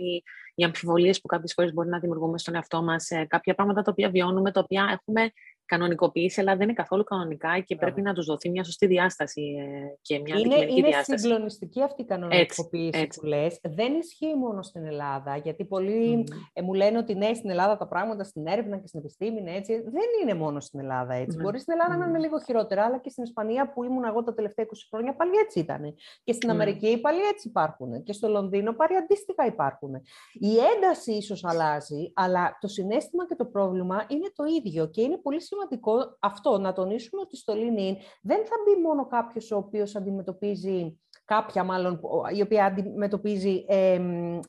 οι, 0.00 0.22
οι 0.54 0.64
αμφιβολίες 0.64 1.20
που 1.20 1.26
κάποιες 1.26 1.52
φορές 1.52 1.72
μπορεί 1.72 1.88
να 1.88 1.98
δημιουργούμε 1.98 2.38
στον 2.38 2.54
εαυτό 2.54 2.82
μας. 2.82 3.10
Ε, 3.10 3.26
κάποια 3.28 3.54
πράγματα 3.54 3.82
τα 3.82 3.90
οποία 3.90 4.10
βιώνουμε, 4.10 4.52
τα 4.52 4.60
οποία 4.60 4.88
έχουμε 4.92 5.32
κανονικοποίηση, 5.68 6.40
αλλά 6.40 6.52
δεν 6.52 6.62
είναι 6.62 6.72
καθόλου 6.72 7.04
κανονικά 7.04 7.60
και 7.60 7.76
πρέπει 7.76 8.02
να 8.02 8.12
τους 8.14 8.26
δοθεί 8.26 8.50
μια 8.50 8.64
σωστή 8.64 8.86
διάσταση 8.86 9.42
ε, 9.42 9.96
και 10.02 10.18
μια 10.18 10.38
είναι, 10.38 10.54
είναι 10.54 10.88
διάσταση. 10.88 11.10
Είναι 11.10 11.20
συγκλονιστική 11.20 11.82
αυτή 11.82 12.02
η 12.02 12.04
κανονικοποίηση 12.04 13.00
έτσι, 13.00 13.20
που 13.20 13.26
λες. 13.26 13.60
Δεν 13.62 13.94
ισχύει 13.94 14.34
μόνο 14.34 14.62
στην 14.62 14.84
Ελλάδα, 14.84 15.36
γιατί 15.36 15.64
πολλοί 15.64 16.24
ε, 16.52 16.62
μου 16.62 16.74
λένε 16.74 16.98
ότι 16.98 17.14
ναι, 17.14 17.34
στην 17.34 17.50
Ελλάδα 17.50 17.76
τα 17.76 17.86
πράγματα 17.88 18.24
στην 18.24 18.46
έρευνα 18.46 18.76
και 18.78 18.86
στην 18.86 19.00
επιστήμη 19.00 19.40
είναι 19.40 19.54
έτσι. 19.54 19.72
Δεν 19.74 20.08
είναι 20.22 20.34
μόνο 20.34 20.60
στην 20.60 20.80
Ελλάδα 20.80 21.14
έτσι. 21.14 21.36
Mm. 21.40 21.42
Μπορεί 21.42 21.58
στην 21.58 21.72
Ελλάδα 21.72 21.94
mm. 21.94 21.98
να 21.98 22.06
είναι 22.06 22.18
λίγο 22.18 22.38
χειρότερα, 22.40 22.84
αλλά 22.84 22.98
και 22.98 23.10
στην 23.10 23.22
Ισπανία 23.22 23.72
που 23.72 23.84
ήμουν 23.84 24.04
εγώ 24.04 24.22
τα 24.22 24.34
τελευταία 24.34 24.66
20 24.66 24.70
χρόνια 24.90 25.14
πάλι 25.16 25.32
έτσι 25.44 25.58
ήταν. 25.58 25.94
Και 26.24 26.32
στην 26.32 26.50
Αμερική 26.50 27.00
πάλι 27.00 27.20
έτσι 27.32 27.48
υπάρχουν. 27.48 28.02
Και 28.02 28.12
στο 28.12 28.28
Λονδίνο 28.28 28.72
πάλι 28.72 28.96
αντίστοιχα 28.96 29.46
υπάρχουν. 29.46 29.94
Η 30.32 30.52
ένταση 30.74 31.12
ίσως 31.12 31.44
αλλάζει, 31.44 32.12
αλλά 32.14 32.58
το 32.60 32.68
συνέστημα 32.68 33.26
και 33.26 33.34
το 33.34 33.44
πρόβλημα 33.44 34.04
είναι 34.08 34.30
το 34.34 34.44
ίδιο 34.44 34.86
και 34.86 35.02
είναι 35.02 35.16
πολύ 35.16 35.40
σημαντικό 35.40 35.57
σημαντικό 35.58 36.16
αυτό, 36.20 36.58
να 36.58 36.72
τονίσουμε 36.72 37.22
ότι 37.22 37.36
στο 37.36 37.52
LinkedIn 37.56 37.96
δεν 38.22 38.46
θα 38.46 38.54
μπει 38.64 38.82
μόνο 38.82 39.06
κάποιος 39.06 39.50
ο 39.50 39.56
οποίος 39.56 39.96
αντιμετωπίζει 39.96 40.98
κάποια 41.24 41.64
μάλλον, 41.64 42.00
η 42.36 42.40
οποία 42.40 42.64
αντιμετωπίζει 42.64 43.64
ε, 43.68 44.00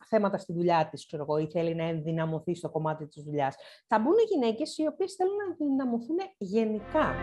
θέματα 0.07 0.37
στη 0.37 0.53
δουλειά 0.53 0.87
της, 0.91 1.05
ξέρω 1.05 1.23
εγώ, 1.23 1.37
ή 1.37 1.47
θέλει 1.47 1.75
να 1.75 1.83
ενδυναμωθεί 1.83 2.55
στο 2.55 2.69
κομμάτι 2.69 3.07
της 3.07 3.23
δουλειάς. 3.23 3.55
Θα 3.87 3.99
μπουν 3.99 4.15
γυναίκες 4.29 4.77
οι 4.77 4.87
οποίες 4.87 5.13
θέλουν 5.13 5.35
να 5.35 5.43
ενδυναμωθούν 5.43 6.17
γενικά. 6.37 7.15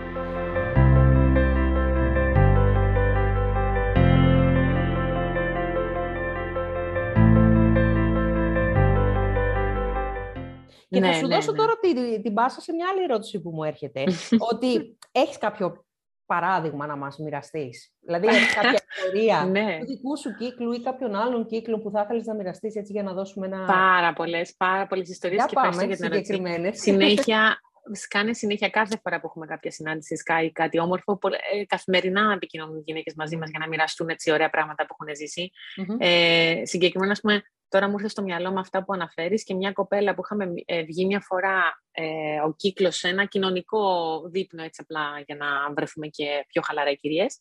Και 10.89 11.01
ναι, 11.01 11.07
θα 11.07 11.13
σου 11.13 11.27
ναι, 11.27 11.35
δώσω 11.35 11.51
ναι. 11.51 11.57
τώρα 11.57 11.79
την, 11.79 12.23
την 12.23 12.35
πάσα 12.35 12.61
σε 12.61 12.73
μια 12.73 12.87
άλλη 12.93 13.03
ερώτηση 13.03 13.41
που 13.41 13.51
μου 13.51 13.65
έρχεται. 13.65 14.05
ότι 14.53 14.99
έχεις 15.13 15.39
κάποιο 15.39 15.85
παράδειγμα 16.27 16.87
να 16.87 16.97
μας 16.97 17.19
μοιραστείς; 17.19 17.95
Δηλαδή, 18.01 18.27
έχεις 18.27 18.55
κάποια 18.61 18.85
ιστορία 18.97 19.45
ναι. 19.45 19.79
του 19.79 19.87
δικού 19.87 20.19
σου 20.19 20.35
κύκλου 20.35 20.73
ή 20.73 20.83
κάποιον 20.83 21.15
άλλον 21.15 21.47
κύκλο 21.47 21.79
που 21.79 21.91
θα 21.91 22.01
ήθελε 22.01 22.23
να 22.25 22.35
μοιραστείς 22.35 22.75
έτσι 22.75 22.93
για 22.93 23.03
να 23.03 23.13
δώσουμε 23.13 23.47
ένα... 23.47 23.65
Πάρα 23.67 24.13
πολλές, 24.13 24.55
πάρα 24.57 24.87
πολλές 24.87 25.09
ιστορίες 25.09 25.47
και 25.47 25.55
πάμε, 25.55 25.85
για 25.85 25.97
την 25.97 26.05
ερώτηση. 26.05 26.81
Συνέχεια, 26.81 27.61
σκάνε 28.03 28.33
συνέχεια 28.33 28.69
κάθε 28.69 28.99
φορά 29.03 29.21
που 29.21 29.27
έχουμε 29.27 29.47
κάποια 29.47 29.71
συνάντηση 29.71 30.17
Sky 30.27 30.49
κάτι 30.53 30.79
όμορφο. 30.79 31.19
Ε, 31.53 31.65
καθημερινά 31.65 32.33
επικοινωνούν 32.35 32.77
οι 32.77 32.83
γυναίκες 32.85 33.15
μαζί 33.17 33.37
μας 33.37 33.51
για 33.51 33.59
να 33.59 33.69
μοιραστούν 33.69 34.09
έτσι 34.09 34.31
ωραία 34.31 34.51
πράγματα 34.51 34.87
που 34.87 34.97
έχουν 34.99 35.17
ζήσει. 35.17 35.51
Mm-hmm. 35.77 35.97
Ε, 35.99 36.61
συγκεκριμένα, 36.65 37.13
ας 37.13 37.21
πούμε, 37.21 37.43
Τώρα 37.69 37.89
μου 37.89 37.95
ήρθε 37.95 38.09
στο 38.09 38.23
μυαλό 38.23 38.53
με 38.53 38.61
αυτά 38.61 38.85
που 38.85 38.93
αναφέρεις 38.93 39.45
και 39.45 39.55
μια 39.55 39.73
κοπέλα 39.73 40.15
που 40.15 40.21
είχαμε 40.25 40.53
ε, 40.65 40.83
βγει 40.83 41.07
μια 41.07 41.21
φορά 41.21 41.83
ε, 41.91 42.41
ο 42.41 42.55
κύκλος 42.57 42.97
σε 42.97 43.09
ένα 43.09 43.25
κοινωνικό 43.25 44.21
δείπνο 44.31 44.63
έτσι 44.63 44.81
απλά 44.85 45.23
για 45.27 45.37
να 45.37 45.47
βρεθούμε 45.73 46.07
και 46.07 46.45
πιο 46.49 46.63
χαλαρά 46.63 46.91
οι 46.91 46.97
κυρίες 46.97 47.41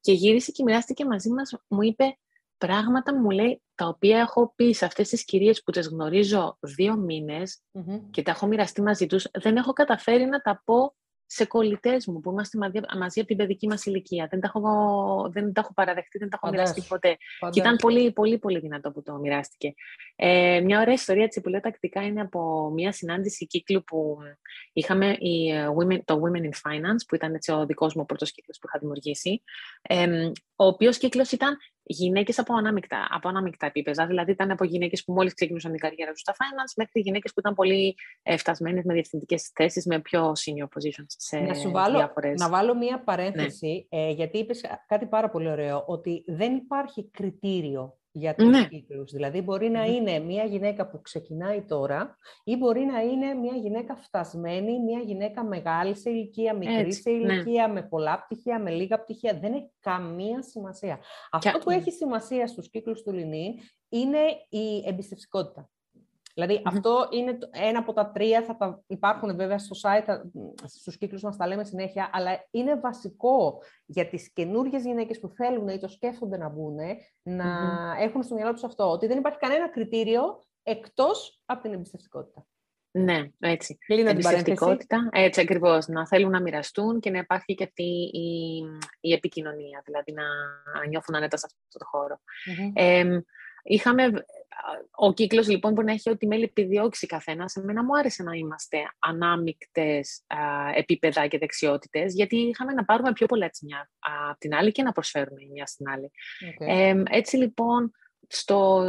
και 0.00 0.12
γύρισε 0.12 0.52
και 0.52 0.62
μοιράστηκε 0.62 1.04
μαζί 1.04 1.30
μας, 1.30 1.56
μου 1.68 1.82
είπε 1.82 2.18
πράγματα 2.66 3.18
μου 3.18 3.30
λέει 3.30 3.62
τα 3.74 3.86
οποία 3.86 4.18
έχω 4.18 4.52
πει 4.56 4.72
σε 4.72 4.84
αυτές 4.84 5.08
τις 5.08 5.24
κυρίες 5.24 5.62
που 5.62 5.70
τις 5.70 5.88
γνωρίζω 5.88 6.58
δύο 6.60 7.06
και 8.10 8.22
τα 8.22 8.30
έχω 8.30 8.46
μοιραστεί 8.46 8.82
μαζί 8.82 9.06
τους, 9.06 9.26
δεν 9.32 9.56
έχω 9.56 9.72
καταφέρει 9.72 10.24
να 10.24 10.40
τα 10.40 10.62
πω 10.64 10.94
σε 11.32 11.44
κολλητές 11.44 12.06
μου 12.06 12.20
που 12.20 12.30
είμαστε 12.30 12.58
μαζί 12.98 13.18
από 13.18 13.28
την 13.28 13.36
παιδική 13.36 13.66
μας 13.66 13.84
ηλικία. 13.84 14.26
Δεν 14.30 14.40
τα 14.40 14.52
έχω, 14.54 15.30
δεν 15.32 15.52
τα 15.52 15.60
έχω 15.60 15.72
παραδεχτεί, 15.74 16.18
δεν 16.18 16.28
τα 16.28 16.38
έχω 16.42 16.52
μοιραστεί 16.52 16.84
ποτέ. 16.88 17.16
Και 17.50 17.60
ήταν 17.60 17.76
πολύ, 17.76 18.12
πολύ, 18.12 18.38
πολύ 18.38 18.58
δυνατό 18.58 18.90
που 18.90 19.02
το 19.02 19.14
μοιράστηκε. 19.14 19.74
Ε, 20.16 20.60
μια 20.64 20.80
ωραία 20.80 20.94
ιστορία 20.94 21.24
έτσι, 21.24 21.40
που 21.40 21.48
λέω 21.48 21.60
τακτικά 21.60 22.02
είναι 22.02 22.20
από 22.20 22.70
μια 22.74 22.92
συνάντηση 22.92 23.46
κύκλου 23.46 23.84
που 23.84 24.18
είχαμε 24.72 25.16
η, 25.18 25.50
ε, 25.50 25.66
women, 25.78 25.98
το 26.04 26.20
Women 26.22 26.42
in 26.42 26.70
Finance, 26.70 27.02
που 27.08 27.14
ήταν 27.14 27.34
έτσι, 27.34 27.52
ο 27.52 27.66
δικός 27.66 27.94
μου 27.94 28.06
πρώτος 28.06 28.32
κύκλος 28.32 28.58
που 28.58 28.66
είχα 28.68 28.78
δημιουργήσει. 28.78 29.42
Ε, 29.82 30.30
ο 30.56 30.66
οποίος 30.66 30.98
κύκλος 30.98 31.32
ήταν 31.32 31.56
γυναίκες 31.82 32.38
από 32.38 32.54
ανάμεικτα, 32.54 33.06
από 33.10 33.28
ανάμεικτα 33.28 33.66
επίπεδα. 33.66 34.06
Δηλαδή, 34.06 34.30
ήταν 34.30 34.50
από 34.50 34.64
γυναίκες 34.64 35.04
που 35.04 35.12
μόλις 35.12 35.34
ξεκίνησαν 35.34 35.70
την 35.70 35.80
καριέρα 35.80 36.12
τους 36.12 36.20
στα 36.20 36.32
finance, 36.32 36.72
μέχρι 36.76 37.00
γυναίκες 37.00 37.32
που 37.32 37.40
ήταν 37.40 37.54
πολύ 37.54 37.94
ε, 38.22 38.36
φτασμένες 38.36 38.84
με 38.84 38.92
διευθυντικές 38.92 39.50
θέσεις, 39.54 39.86
με 39.86 40.00
πιο 40.00 40.32
senior 40.32 40.64
positions 40.64 41.06
σε 41.06 41.38
να 41.38 41.54
σου 41.54 41.70
βάλω, 41.70 41.96
διάφορες... 41.96 42.40
Να 42.40 42.48
βάλω 42.48 42.76
μία 42.76 43.02
παρένθεση, 43.02 43.86
ναι. 43.90 44.00
ε, 44.00 44.10
γιατί 44.10 44.38
είπες 44.38 44.60
κάτι 44.86 45.06
πάρα 45.06 45.30
πολύ 45.30 45.50
ωραίο, 45.50 45.84
ότι 45.86 46.24
δεν 46.26 46.54
υπάρχει 46.54 47.10
κριτήριο 47.10 47.99
για 48.12 48.34
τους 48.34 48.48
ναι. 48.48 48.66
κύκλους. 48.68 49.12
Δηλαδή 49.12 49.40
μπορεί 49.40 49.68
να 49.68 49.84
είναι 49.84 50.18
μια 50.18 50.44
γυναίκα 50.44 50.88
που 50.88 51.00
ξεκινάει 51.00 51.62
τώρα 51.62 52.16
ή 52.44 52.56
μπορεί 52.56 52.80
να 52.80 53.00
είναι 53.00 53.34
μια 53.34 53.54
γυναίκα 53.54 53.96
φτασμένη, 53.96 54.78
μια 54.78 54.98
γυναίκα 54.98 55.44
μεγάλη 55.44 55.96
σε 55.96 56.10
ηλικία, 56.10 56.54
μικρή 56.54 56.92
σε 56.92 57.10
ναι. 57.10 57.16
ηλικία, 57.16 57.68
με 57.68 57.82
πολλά 57.82 58.22
πτυχία, 58.22 58.60
με 58.60 58.70
λίγα 58.70 59.00
πτυχία. 59.00 59.38
Δεν 59.38 59.52
έχει 59.52 59.70
καμία 59.80 60.42
σημασία. 60.42 60.98
Αυτό 61.30 61.58
που 61.58 61.70
έχει 61.70 61.90
σημασία 61.90 62.46
στους 62.46 62.70
κύκλους 62.70 63.02
του 63.02 63.12
Λινίν 63.12 63.54
είναι 63.88 64.18
η 64.48 64.82
εμπιστευτικότητα. 64.86 65.70
Δηλαδή, 66.34 66.62
αυτό 66.64 67.08
είναι 67.10 67.38
ένα 67.50 67.78
από 67.78 67.92
τα 67.92 68.10
τρία, 68.10 68.42
θα 68.42 68.56
τα 68.56 68.82
υπάρχουν 68.86 69.36
βέβαια 69.36 69.58
στο 69.58 69.76
site, 69.82 70.20
στους 70.64 70.96
κύκλους 70.96 71.22
μας 71.22 71.36
τα 71.36 71.46
λέμε 71.46 71.64
συνέχεια, 71.64 72.10
αλλά 72.12 72.46
είναι 72.50 72.76
βασικό 72.76 73.62
για 73.86 74.08
τις 74.08 74.32
καινούργιες 74.32 74.82
γυναίκες 74.82 75.20
που 75.20 75.28
θέλουν 75.28 75.68
ή 75.68 75.78
το 75.78 75.88
σκέφτονται 75.88 76.36
να 76.36 76.48
μπουν, 76.48 76.76
να 77.22 77.46
έχουν 78.00 78.22
στο 78.22 78.34
μυαλό 78.34 78.52
τους 78.52 78.64
αυτό, 78.64 78.90
ότι 78.90 79.06
δεν 79.06 79.18
υπάρχει 79.18 79.38
κανένα 79.38 79.68
κριτήριο 79.70 80.42
εκτός 80.62 81.42
από 81.44 81.62
την 81.62 81.72
εμπιστευτικότητα. 81.72 82.46
Ναι, 82.92 83.28
έτσι. 83.38 83.78
Εμπιστευτικότητα, 83.86 85.08
έτσι 85.12 85.40
ακριβώς. 85.40 85.86
Να 85.86 86.06
θέλουν 86.06 86.30
να 86.30 86.40
μοιραστούν 86.40 87.00
και 87.00 87.10
να 87.10 87.18
υπάρχει 87.18 87.54
και 87.54 87.64
αυτή 87.64 88.10
η, 88.12 88.58
η 89.00 89.12
επικοινωνία, 89.12 89.82
δηλαδή 89.84 90.12
να 90.12 90.24
νιώθουν 90.88 91.14
ανέτα 91.14 91.36
σε 91.36 91.46
αυτό 91.46 91.78
το 91.78 91.84
χώρο. 91.84 92.20
είχαμε 93.62 94.12
ο 94.90 95.12
κύκλος 95.12 95.48
λοιπόν 95.48 95.72
μπορεί 95.72 95.86
να 95.86 95.92
έχει 95.92 96.10
ό,τι 96.10 96.26
μέλη 96.26 96.44
επιδιώξει 96.44 97.06
καθένας. 97.06 97.52
Σε 97.52 97.62
μένα 97.64 97.84
μου 97.84 97.98
άρεσε 97.98 98.22
να 98.22 98.32
είμαστε 98.32 98.78
ανάμεικτες 98.98 100.24
επίπεδα 100.74 101.26
και 101.26 101.38
δεξιότητες, 101.38 102.14
γιατί 102.14 102.36
είχαμε 102.36 102.72
να 102.72 102.84
πάρουμε 102.84 103.12
πιο 103.12 103.26
πολλά 103.26 103.44
έτσι 103.44 103.64
μια 103.64 103.90
από 104.28 104.38
την 104.38 104.54
άλλη 104.54 104.72
και 104.72 104.82
να 104.82 104.92
προσφέρουμε 104.92 105.40
μια 105.52 105.66
στην 105.66 105.88
άλλη. 105.88 106.10
Ε, 106.58 107.02
έτσι 107.10 107.36
λοιπόν, 107.36 107.90
στο, 108.26 108.84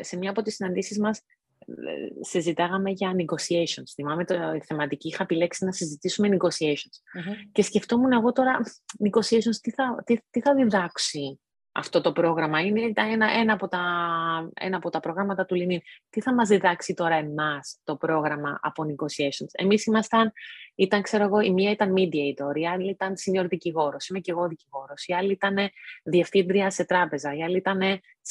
σε 0.00 0.16
μια 0.16 0.30
από 0.30 0.42
τις 0.42 0.54
συναντήσεις 0.54 0.98
μας 0.98 1.20
συζητάγαμε 2.20 2.90
για 2.90 3.14
negotiations. 3.16 3.92
Θυμάμαι 3.94 4.24
το 4.24 4.34
η 4.54 4.60
θεματική, 4.60 5.08
είχα 5.08 5.22
επιλέξει 5.22 5.64
να 5.64 5.72
συζητήσουμε 5.72 6.28
negotiations. 6.30 7.22
Και 7.52 7.62
σκεφτόμουν 7.62 8.12
εγώ 8.12 8.32
τώρα, 8.32 8.60
negotiations, 9.04 9.56
τι 9.62 9.70
θα, 9.70 10.02
τι, 10.06 10.16
τι 10.30 10.40
θα 10.40 10.54
διδάξει 10.54 11.40
αυτό 11.74 12.00
το 12.00 12.12
πρόγραμμα. 12.12 12.60
Είναι 12.60 12.92
ένα, 12.94 13.30
ένα, 13.30 13.52
από 13.52 13.68
τα, 13.68 13.80
ένα 14.54 14.76
από 14.76 14.90
τα 14.90 15.00
προγράμματα 15.00 15.44
του 15.44 15.54
Λινίν. 15.54 15.80
Τι 16.10 16.20
θα 16.20 16.34
μας 16.34 16.48
διδάξει 16.48 16.94
τώρα 16.94 17.14
εμάς 17.14 17.78
το 17.84 17.96
πρόγραμμα 17.96 18.58
από 18.62 18.84
negotiations; 18.86 19.50
Εμείς 19.52 19.86
ήμασταν, 19.86 20.32
ήταν, 20.74 21.02
ξέρω 21.02 21.24
εγώ, 21.24 21.40
η 21.40 21.50
μία 21.50 21.70
ήταν 21.70 21.94
mediator, 21.96 22.56
η 22.56 22.66
άλλη 22.66 22.90
ήταν 22.90 23.14
senior 23.24 23.46
δικηγόρος. 23.48 24.08
Είμαι 24.08 24.18
και 24.18 24.30
εγώ 24.30 24.48
δικηγόρος. 24.48 25.06
Η 25.06 25.12
άλλη 25.14 25.32
ήταν 25.32 25.56
διευθύντρια 26.04 26.70
σε 26.70 26.84
τράπεζα. 26.84 27.34
Η 27.36 27.42
άλλη 27.42 27.56
ήταν 27.56 27.80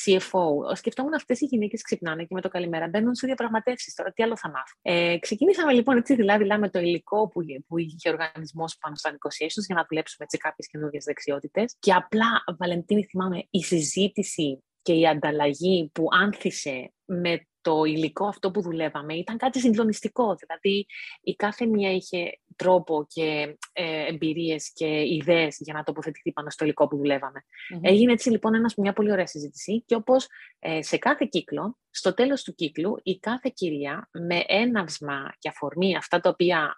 CFO. 0.04 0.76
Σκεφτόμουν 0.76 1.14
αυτές 1.14 1.42
οι 1.42 1.46
γυναίκες 1.46 1.82
ξυπνάνε 1.82 2.24
και 2.24 2.34
με 2.34 2.42
το 2.42 2.50
καλημέρα 2.50 2.88
μπαίνουν 2.88 3.16
σε 3.16 3.26
διαπραγματεύσεις. 3.26 3.94
Τώρα 3.94 4.12
τι 4.12 4.24
άλλο 4.24 4.38
θα 4.38 4.50
μάθω. 4.50 4.76
Ε, 4.82 5.18
ξεκινήσαμε 5.20 5.74
λοιπόν 5.74 5.98
έτσι 5.98 6.16
δηλαδή 6.16 6.46
με 6.58 6.70
το 6.70 6.80
υλικό 6.80 7.28
που, 7.28 7.42
που 7.68 7.78
είχε 7.78 8.10
ο 8.10 8.12
οργανισμός 8.12 8.78
πάνω 8.78 8.96
στα 8.96 9.12
negotiations 9.12 9.66
για 9.66 9.76
να 9.76 9.86
δουλέψουμε 9.90 10.26
έτσι 10.26 10.38
κάποιες 10.38 10.68
καινούργιες 10.68 11.04
δεξιότητες. 11.04 11.76
Και 11.80 11.94
απλά, 11.94 12.44
Βαλεντίνη, 12.58 13.04
θυμάμαι, 13.04 13.48
η 13.50 13.64
συζήτηση 13.64 14.64
και 14.82 14.94
η 14.94 15.08
ανταλλαγή 15.08 15.90
που 15.94 16.08
άνθησε 16.12 16.94
με 17.06 17.48
το 17.64 17.84
υλικό 17.84 18.26
αυτό 18.26 18.52
που 18.52 18.62
δουλεύαμε 18.62 19.14
ήταν 19.14 19.38
κάτι 19.38 19.60
συγκλονιστικό. 19.60 20.36
Δηλαδή, 20.36 20.86
η 21.22 21.36
κάθε 21.36 21.66
μία 21.66 21.92
είχε 21.92 22.32
τρόπο 22.56 23.06
και 23.10 23.58
ε, 23.74 24.06
εμπειρίες 24.08 24.72
και 24.74 24.86
ιδέες 25.06 25.58
για 25.60 25.74
να 25.74 25.84
τοποθετηθεί 25.84 26.32
πάνω 26.32 26.50
στο 26.50 26.64
υλικό 26.64 26.88
που 26.88 26.98
δουλευαμε 26.98 27.46
Έγινε 27.82 28.12
έτσι 28.12 28.30
λοιπόν 28.30 28.56
ένας, 28.56 28.76
μια 28.76 28.94
πολύ 28.94 29.12
ωραία 29.12 29.28
συζήτηση 29.28 29.84
και 29.86 29.96
όπως 29.96 30.28
ε, 30.60 30.82
σε 30.82 30.98
κάθε 30.98 31.28
κύκλο, 31.30 31.78
στο 31.90 32.14
τέλος 32.14 32.44
του 32.44 32.56
κύκλου, 32.56 33.00
η 33.04 33.20
κάθε 33.20 33.52
κυρία 33.54 34.10
με 34.28 34.44
έναυσμα 34.48 35.36
και 35.40 35.50
αφορμή 35.50 35.96
αυτά 35.96 36.20
τα 36.20 36.30
οποία 36.30 36.60
α, 36.60 36.74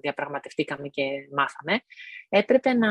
διαπραγματευτήκαμε 0.00 0.88
και 0.88 1.02
μάθαμε, 1.36 1.82
έπρεπε 2.28 2.72
να 2.72 2.88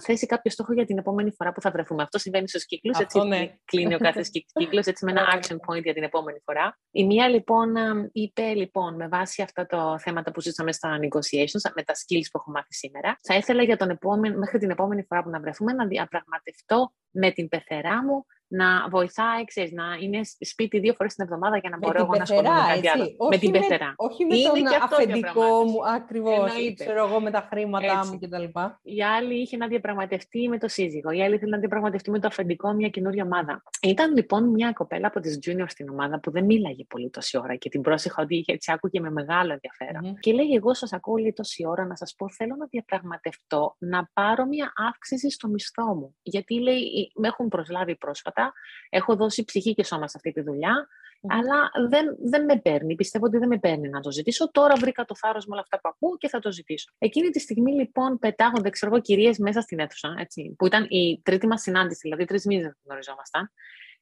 θέσει 0.00 0.26
κάποιο 0.26 0.50
στόχο 0.50 0.72
για 0.72 0.84
την 0.84 0.98
επόμενη 0.98 1.30
φορά 1.30 1.52
που 1.52 1.60
θα 1.60 1.70
βρεθούμε. 1.70 2.02
Αυτό 2.02 2.18
συμβαίνει 2.18 2.48
στους 2.48 2.66
κύκλους, 2.66 2.98
έτσι 2.98 3.20
ναι. 3.20 3.54
κλείνει 3.64 3.94
ο 3.94 3.98
κάθε 3.98 4.20
κύκλος, 4.52 4.86
έτσι 4.86 5.04
με 5.04 5.10
ένα 5.10 5.40
action 5.40 5.54
point 5.54 5.82
για 5.82 5.94
την 5.94 6.02
επόμενη 6.02 6.38
φορά. 6.44 6.78
Η 6.90 7.04
μία 7.04 7.28
λοιπόν 7.28 7.74
είπε, 8.12 8.42
λοιπόν, 8.42 8.94
με 8.94 9.08
βάση 9.08 9.42
αυτά 9.42 9.66
τα 9.66 9.98
θέματα 9.98 10.30
που 10.30 10.40
ζήσαμε 10.40 10.72
στα 10.72 10.98
negotiations, 10.98 11.72
με 11.74 11.82
τα 11.82 11.94
skills 11.94 12.26
που 12.30 12.38
έχω 12.38 12.50
μάθει 12.50 12.74
σήμερα, 12.74 13.18
θα 13.22 13.34
ήθελα 13.34 13.62
για 13.62 13.76
τον 13.76 13.90
επόμενο, 13.90 14.38
μέχρι 14.38 14.58
την 14.58 14.70
επόμενη 14.70 15.02
φορά 15.02 15.22
που 15.22 15.30
να 15.30 15.40
βρεθούμε 15.40 15.72
να 15.72 15.86
διαπραγματευτώ 15.86 16.92
με 17.10 17.30
την 17.30 17.48
πεθερά 17.48 18.04
μου 18.04 18.26
να 18.54 18.88
βοηθάει, 18.88 19.44
ξέρεις, 19.44 19.72
να 19.72 19.84
είναι 20.00 20.20
σπίτι 20.40 20.78
δύο 20.78 20.94
φορές 20.94 21.14
την 21.14 21.24
εβδομάδα 21.24 21.56
για 21.58 21.70
να 21.70 21.78
μπορώ 21.78 21.98
εγώ 22.00 22.14
να 22.16 22.22
ασχολούμαι 22.22 22.54
με 22.54 22.74
κάτι 22.74 22.88
άλλο. 22.88 23.16
με 23.30 23.38
την 23.38 23.50
πεθερά. 23.50 23.94
Όχι 23.96 24.24
με 24.24 24.36
είναι 24.36 24.48
τον 24.48 24.82
αφεντικό 24.82 25.64
μου, 25.64 25.88
ακριβώς, 25.88 26.52
ξέρω 26.74 27.06
εγώ, 27.06 27.20
με 27.20 27.30
τα 27.30 27.46
χρήματά 27.50 27.98
Έτσι. 27.98 28.10
μου 28.10 28.18
κτλ. 28.18 28.58
Η 28.82 29.02
άλλη 29.02 29.40
είχε 29.40 29.56
να 29.56 29.66
διαπραγματευτεί 29.66 30.48
με 30.48 30.58
το 30.58 30.68
σύζυγο, 30.68 31.10
η 31.10 31.22
άλλη 31.22 31.34
ήθελε 31.34 31.50
να 31.50 31.58
διαπραγματευτεί 31.58 32.10
με 32.10 32.18
το 32.18 32.26
αφεντικό 32.26 32.72
μια 32.72 32.88
καινούργια 32.88 33.24
ομάδα. 33.24 33.62
Ήταν 33.82 34.14
λοιπόν 34.14 34.48
μια 34.48 34.72
κοπέλα 34.72 35.06
από 35.06 35.20
τις 35.20 35.38
junior 35.46 35.66
στην 35.68 35.88
ομάδα 35.88 36.20
που 36.20 36.30
δεν 36.30 36.44
μίλαγε 36.44 36.84
πολύ 36.84 37.10
τόση 37.10 37.38
ώρα 37.38 37.56
και 37.56 37.68
την 37.68 37.80
πρόσεχα 37.80 38.22
ότι 38.22 38.44
έτσι 38.46 38.72
άκουγε 38.72 39.00
με 39.00 39.10
μεγάλο 39.10 39.52
ενδιαφέρον. 39.52 40.12
Mm-hmm. 40.12 40.20
Και 40.20 40.32
λέει 40.32 40.50
εγώ 40.54 40.74
σας 40.74 40.92
ακούω 40.92 41.16
λίγο 41.16 41.32
τόση 41.32 41.66
ώρα 41.66 41.86
να 41.86 41.96
σας 41.96 42.14
πω 42.18 42.30
θέλω 42.30 42.56
να 42.58 42.66
διαπραγματευτώ, 42.66 43.74
να 43.78 44.10
πάρω 44.12 44.46
μια 44.46 44.72
αύξηση 44.88 45.30
στο 45.30 45.48
μισθό 45.48 45.94
μου. 45.94 46.16
Γιατί 46.22 46.60
λέει 46.60 47.12
με 47.14 47.28
έχουν 47.28 47.48
προσλάβει 47.48 47.96
πρόσφατα 47.96 48.41
Έχω 48.88 49.16
δώσει 49.16 49.44
ψυχή 49.44 49.74
και 49.74 49.84
σώμα 49.84 50.08
σε 50.08 50.14
αυτή 50.16 50.32
τη 50.32 50.40
δουλειά, 50.40 50.88
αλλά 51.28 51.70
δεν, 51.88 52.16
δεν 52.22 52.44
με 52.44 52.60
παίρνει. 52.60 52.94
Πιστεύω 52.94 53.26
ότι 53.26 53.38
δεν 53.38 53.48
με 53.48 53.58
παίρνει 53.58 53.88
να 53.88 54.00
το 54.00 54.10
ζητήσω. 54.10 54.50
Τώρα 54.50 54.74
βρήκα 54.74 55.04
το 55.04 55.14
θάρρος 55.16 55.46
με 55.46 55.52
όλα 55.52 55.60
αυτά 55.60 55.80
που 55.80 55.88
ακούω 55.88 56.16
και 56.16 56.28
θα 56.28 56.38
το 56.38 56.52
ζητήσω. 56.52 56.92
Εκείνη 56.98 57.30
τη 57.30 57.40
στιγμή, 57.40 57.72
λοιπόν, 57.72 58.18
πετάγονται, 58.18 58.70
ξέρω 58.70 58.92
εγώ, 58.92 59.02
κυρίες 59.02 59.38
μέσα 59.38 59.60
στην 59.60 59.78
αίθουσα, 59.78 60.14
έτσι, 60.18 60.54
που 60.58 60.66
ήταν 60.66 60.86
η 60.88 61.20
τρίτη 61.22 61.46
μας 61.46 61.62
συνάντηση, 61.62 62.00
δηλαδή 62.02 62.24
τρεις 62.24 62.44
μήνες 62.46 62.72
γνωριζόμασταν. 62.84 63.52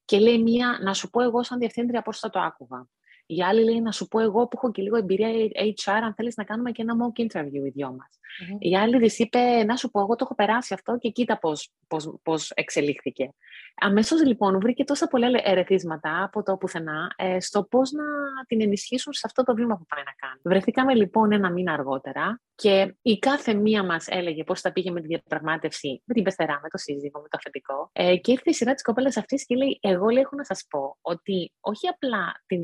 Και 0.04 0.18
λέει 0.18 0.42
μία, 0.42 0.78
να 0.82 0.94
σου 0.94 1.10
πω 1.10 1.22
εγώ, 1.22 1.42
σαν 1.42 1.58
διευθύντρια, 1.58 2.02
πώς 2.02 2.18
θα 2.18 2.30
το 2.30 2.40
άκουγα. 2.40 2.86
Η 3.36 3.42
άλλη 3.42 3.64
λέει 3.64 3.80
να 3.80 3.92
σου 3.92 4.08
πω 4.08 4.20
εγώ 4.20 4.42
που 4.42 4.56
έχω 4.56 4.70
και 4.70 4.82
λίγο 4.82 4.96
εμπειρία 4.96 5.28
HR, 5.84 6.00
αν 6.04 6.14
θέλεις 6.14 6.36
να 6.36 6.44
κάνουμε 6.44 6.70
και 6.70 6.82
ένα 6.82 6.94
mock 7.00 7.20
interview 7.20 7.64
οι 7.66 7.70
δυο 7.70 7.88
μας. 7.88 8.08
Mm-hmm. 8.10 8.56
Η 8.58 8.76
άλλη 8.76 8.98
της 9.00 9.18
είπε 9.18 9.64
να 9.64 9.76
σου 9.76 9.90
πω 9.90 10.00
εγώ 10.00 10.14
το 10.14 10.24
έχω 10.24 10.34
περάσει 10.34 10.74
αυτό 10.74 10.98
και 10.98 11.10
κοίτα 11.10 11.38
πώς 11.38 11.70
πώς, 11.90 12.18
πώς 12.22 12.50
εξελίχθηκε. 12.50 13.30
Αμέσως 13.80 14.24
λοιπόν 14.24 14.60
βρήκε 14.60 14.84
τόσα 14.84 15.06
πολλά 15.06 15.28
ερεθίσματα 15.42 16.22
από 16.22 16.42
το 16.42 16.56
πουθενά 16.56 17.14
ε, 17.16 17.40
στο 17.40 17.64
πώς 17.64 17.90
να 17.90 18.04
την 18.46 18.60
ενισχύσουν 18.60 19.12
σε 19.12 19.22
αυτό 19.24 19.42
το 19.42 19.54
βήμα 19.54 19.76
που 19.76 19.86
πάει 19.86 20.02
να 20.04 20.12
κάνει. 20.28 20.40
Βρεθήκαμε 20.42 20.94
λοιπόν 20.94 21.32
ένα 21.32 21.50
μήνα 21.50 21.72
αργότερα 21.72 22.40
και 22.54 22.94
η 23.02 23.18
κάθε 23.18 23.54
μία 23.54 23.84
μας 23.84 24.06
έλεγε 24.08 24.44
πώς 24.44 24.60
θα 24.60 24.72
πήγε 24.72 24.90
με 24.90 25.00
τη 25.00 25.06
διαπραγμάτευση 25.06 26.02
με 26.04 26.14
την 26.14 26.22
πεστερά, 26.22 26.60
με 26.62 26.68
το 26.68 26.78
σύζυγο, 26.78 27.20
με 27.20 27.28
το 27.28 27.36
αφεντικό. 27.36 27.90
Ε, 27.92 28.16
και 28.16 28.32
ήρθε 28.32 28.50
η 28.50 28.52
σειρά 28.52 28.74
της 28.74 28.82
κοπέλας 28.82 29.16
αυτής 29.16 29.46
και 29.46 29.56
λέει: 29.56 29.78
Εγώ 29.82 30.08
λέει, 30.08 30.22
έχω 30.22 30.36
να 30.36 30.44
σας 30.44 30.66
πω 30.70 30.96
ότι 31.00 31.52
όχι 31.60 31.88
απλά 31.88 32.42
την 32.46 32.60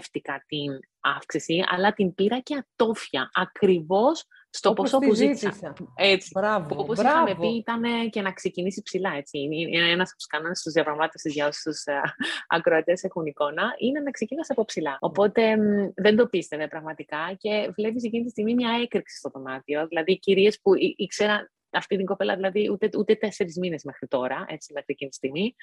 διαπραγματεύτηκα 0.00 0.44
την 0.46 0.80
αύξηση, 1.00 1.64
αλλά 1.66 1.92
την 1.92 2.14
πήρα 2.14 2.40
και 2.40 2.64
ατόφια. 2.64 3.30
Ακριβώς 3.32 4.24
στο 4.50 4.72
ποσό 4.72 4.98
που 4.98 5.14
ζήτησα. 5.14 5.72
Έτσι. 5.94 6.30
Μπράβο, 6.34 6.66
που, 6.66 6.76
όπως 6.80 6.98
είχαμε 6.98 7.34
πει 7.40 7.48
ήταν 7.48 8.10
και 8.10 8.22
να 8.22 8.32
ξεκινήσει 8.32 8.82
ψηλά. 8.82 9.12
Έτσι. 9.16 9.38
Είναι 9.38 9.90
ένας 9.90 10.08
από 10.08 10.16
τους 10.16 10.26
κανόνες 10.26 10.60
της 10.60 10.72
διαπραγμάτευση 10.72 11.30
για 11.30 11.46
όσου 11.46 11.70
ε, 11.84 12.00
ακροατές 12.46 13.02
έχουν 13.02 13.26
εικόνα, 13.26 13.74
είναι 13.78 14.00
να 14.00 14.10
ξεκινάς 14.10 14.50
από 14.50 14.64
ψηλά. 14.64 14.96
Οπότε 15.00 15.56
δεν 15.94 16.16
το 16.16 16.26
πίστευε 16.26 16.68
πραγματικά 16.68 17.34
και 17.38 17.72
βλέπεις 17.76 18.04
εκείνη 18.04 18.24
τη 18.24 18.30
στιγμή 18.30 18.54
μια 18.54 18.78
έκρηξη 18.82 19.16
στο 19.16 19.30
δωμάτιο. 19.34 19.86
Δηλαδή, 19.86 20.18
κυρίες 20.18 20.60
που 20.62 20.72
ήξερα 20.96 21.50
αυτή 21.72 21.96
την 21.96 22.06
κοπέλα, 22.06 22.34
δηλαδή 22.34 22.70
ούτε, 22.70 22.90
ούτε 22.98 23.14
τέσσερις 23.14 23.58
μήνες 23.58 23.84
μέχρι 23.84 24.06
τώρα, 24.06 24.44
έτσι, 24.48 24.72
μέχρι 24.72 24.92
εκείνη 24.92 25.10
τη 25.10 25.16
στιγμή, 25.16 25.54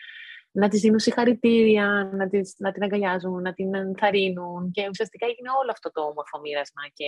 να 0.51 0.67
της 0.67 0.81
δίνουν 0.81 0.99
συγχαρητήρια, 0.99 2.09
να, 2.13 2.27
τις, 2.27 2.55
να 2.57 2.71
την 2.71 2.83
αγκαλιάζουν, 2.83 3.41
να 3.41 3.53
την 3.53 3.75
ενθαρρύνουν. 3.75 4.71
Και 4.71 4.87
ουσιαστικά 4.89 5.25
έγινε 5.25 5.49
όλο 5.61 5.71
αυτό 5.71 5.91
το 5.91 6.01
όμορφο 6.01 6.39
μοίρασμα 6.39 6.81
και 6.93 7.05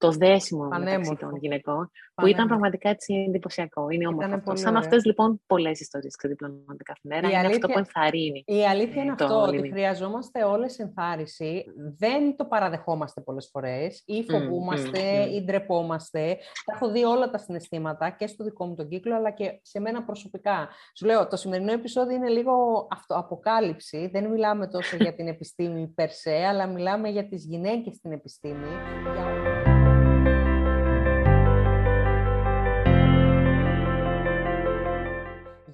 το 0.00 0.10
δέσιμο 0.10 0.68
μεταξύ 0.78 1.16
των 1.16 1.36
γυναικών, 1.36 1.90
που 2.14 2.26
ήταν 2.26 2.46
πραγματικά 2.46 2.88
έτσι 2.88 3.24
εντυπωσιακό. 3.28 3.88
Είναι 3.90 4.06
όμορφο. 4.06 4.56
Σαν 4.56 4.76
αυτές 4.76 5.04
λοιπόν 5.04 5.40
πολλές 5.46 5.80
ιστορίες 5.80 6.16
ξεδιπλώνονται 6.16 6.82
κάθε 6.82 7.00
μέρα. 7.02 7.28
είναι 7.28 7.46
αυτό 7.46 7.66
που 7.66 7.78
ενθαρρύνει. 7.78 8.42
Η 8.46 8.66
αλήθεια 8.66 9.02
είναι 9.02 9.12
αυτό, 9.12 9.42
ότι 9.42 9.70
χρειαζόμαστε 9.70 10.44
όλες 10.44 10.78
ενθάρρυνση. 10.78 11.64
Δεν 11.98 12.36
το 12.36 12.44
παραδεχόμαστε 12.44 13.20
πολλές 13.20 13.48
φορές, 13.52 14.02
ή 14.06 14.24
φοβούμαστε, 14.30 15.00
ή 15.34 15.44
ντρεπόμαστε. 15.44 16.36
Τα 16.64 16.72
έχω 16.74 16.90
δει 16.90 17.04
όλα 17.04 17.30
τα 17.30 17.38
συναισθήματα 17.38 18.10
και 18.10 18.26
στο 18.26 18.44
δικό 18.44 18.66
μου 18.66 18.74
τον 18.74 18.88
κύκλο, 18.88 19.16
αλλά 19.16 19.30
και 19.30 19.60
σε 19.62 19.80
μένα 19.80 20.02
προσωπικά. 20.02 20.68
Σου 20.96 21.06
λέω, 21.06 21.26
το 21.26 21.36
σημερινό 21.36 21.72
επεισόδιο 21.72 22.16
είναι 22.16 22.28
λίγο 22.28 22.86
αυτοαποκάλυψη. 22.90 24.08
Δεν 24.12 24.30
μιλάμε 24.30 24.66
τόσο 24.66 24.96
για 24.96 25.14
την 25.14 25.28
επιστήμη 25.28 25.86
περσέ, 25.86 26.44
αλλά 26.48 26.66
μιλάμε 26.66 27.08
για 27.08 27.28
τις 27.28 27.44
γυναίκες 27.44 27.94
στην 27.94 28.12
επιστήμη. 28.12 28.68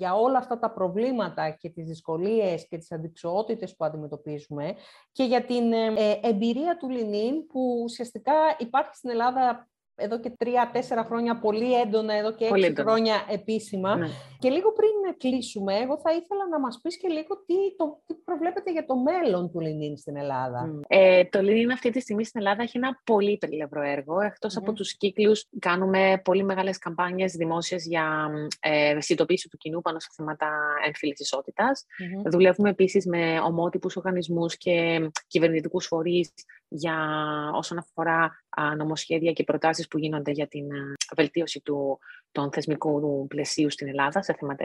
Για 0.07 0.15
όλα 0.15 0.39
αυτά 0.39 0.59
τα 0.59 0.71
προβλήματα 0.71 1.51
και 1.51 1.71
τις 1.71 1.87
δυσκολίες 1.87 2.69
και 2.69 2.79
τις 2.79 2.93
αντιξοότητες 2.93 3.77
που 3.77 3.85
αντιμετωπίζουμε 3.85 4.75
και 5.13 5.25
για 5.25 5.45
την 5.45 5.73
ε, 5.73 5.87
ε, 5.97 6.21
εμπειρία 6.23 6.77
του 6.77 6.89
Λινίν 6.89 7.47
που 7.47 7.81
ουσιαστικά 7.85 8.33
υπάρχει 8.59 8.95
στην 8.95 9.11
Ελλάδα 9.11 9.69
εδώ 9.97 10.21
και 10.21 10.31
τρία-τέσσερα 10.31 11.05
χρόνια 11.05 11.39
πολύ 11.39 11.81
έντονα, 11.81 12.15
εδώ 12.15 12.35
και 12.35 12.45
έξι 12.45 12.75
χρόνια 12.77 13.15
επίσημα. 13.31 13.97
Ναι. 13.97 14.07
Και 14.39 14.49
λίγο 14.51 14.73
πριν 14.73 15.17
κλείσουμε, 15.17 15.75
εγώ 15.75 15.99
θα 15.99 16.11
ήθελα 16.11 16.49
να 16.51 16.61
μας 16.61 16.81
πεις 16.83 16.97
και 16.97 17.09
λίγο 17.09 17.37
τι, 17.47 17.55
το, 17.77 18.03
τι 18.07 18.15
προβλέπετε 18.15 18.73
για 18.73 18.87
το 18.87 18.97
μέλλον 18.97 19.51
του 19.51 19.61
Λινίν 19.61 19.97
στην 19.97 20.17
Ελλάδα. 20.17 20.81
Ε, 20.89 21.25
το 21.25 21.43
Λινίν 21.43 21.73
αυτή 21.73 21.91
τη 21.91 22.01
στιγμή 22.01 22.25
στην 22.25 22.41
Ελλάδα 22.41 22.63
έχει 22.63 22.77
ένα 22.77 23.01
πολύ 23.05 23.37
περιλευρό 23.37 23.83
έργο. 23.83 24.21
Εκτός 24.21 24.57
από 24.57 24.73
τους 24.73 24.97
κύκλους, 24.97 25.49
κάνουμε 25.59 26.21
πολύ 26.25 26.45
μεγάλες 26.45 26.79
καμπάνιες 26.79 27.33
δημόσιες 27.33 27.87
για 27.87 28.31
ε, 28.61 28.91
ευαισθητοποίηση 28.91 29.49
του 29.49 29.57
κοινού 29.57 29.81
πάνω 29.81 30.01
σε 30.01 30.09
θέματα 30.13 30.51
έμφυλης 30.87 31.21
ισότητας. 31.21 31.85
Δουλεύουμε 32.25 32.71
επίσης 32.71 33.07
με 33.07 33.41
ομότυπους 33.41 33.97
οργανισμούς 33.97 34.57
και 34.57 35.09
κυβερνητικούς 35.27 35.87
φορείς 35.87 36.33
για 36.69 36.97
όσον 37.55 37.79
αφορά 37.79 38.45
νομοσχέδια 38.77 39.33
και 39.33 39.45
προτάσεις 39.45 39.89
που 39.89 39.99
γίνονται 39.99 40.31
για 40.31 40.47
την 40.47 40.67
βελτίωση 41.17 41.61
του, 41.61 41.99
των 42.33 42.53
θεσμικού 42.53 43.27
πλαισίου 43.27 43.71
στην 43.71 43.89
Ελλάδα 43.89 44.23
σε 44.23 44.35
θέματα 44.39 44.65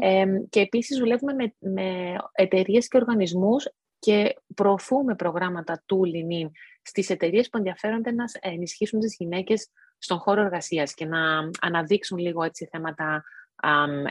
Ε, 0.00 0.24
και 0.50 0.60
επίσης 0.60 0.98
δουλεύουμε 0.98 1.32
με, 1.32 1.54
με 1.58 2.16
εταιρείες 2.32 2.88
και 2.88 2.96
οργανισμούς 2.96 3.68
και 3.98 4.34
προωθούμε 4.54 5.14
προγράμματα 5.14 5.82
του 5.86 6.04
Λινίν 6.04 6.50
στις 6.82 7.10
εταιρείες 7.10 7.48
που 7.48 7.56
ενδιαφέρονται 7.56 8.10
να 8.12 8.24
ενισχύσουν 8.40 9.00
τις 9.00 9.16
γυναίκες 9.18 9.70
στον 9.98 10.18
χώρο 10.18 10.40
εργασίας 10.42 10.94
και 10.94 11.04
να 11.04 11.50
αναδείξουν 11.60 12.18
λίγο 12.18 12.42
έτσι 12.42 12.68
θέματα 12.70 13.24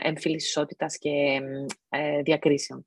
έμφυλης 0.02 0.46
ισότητας 0.46 0.98
και 0.98 1.40
ε, 1.88 2.22
διακρίσεων. 2.22 2.86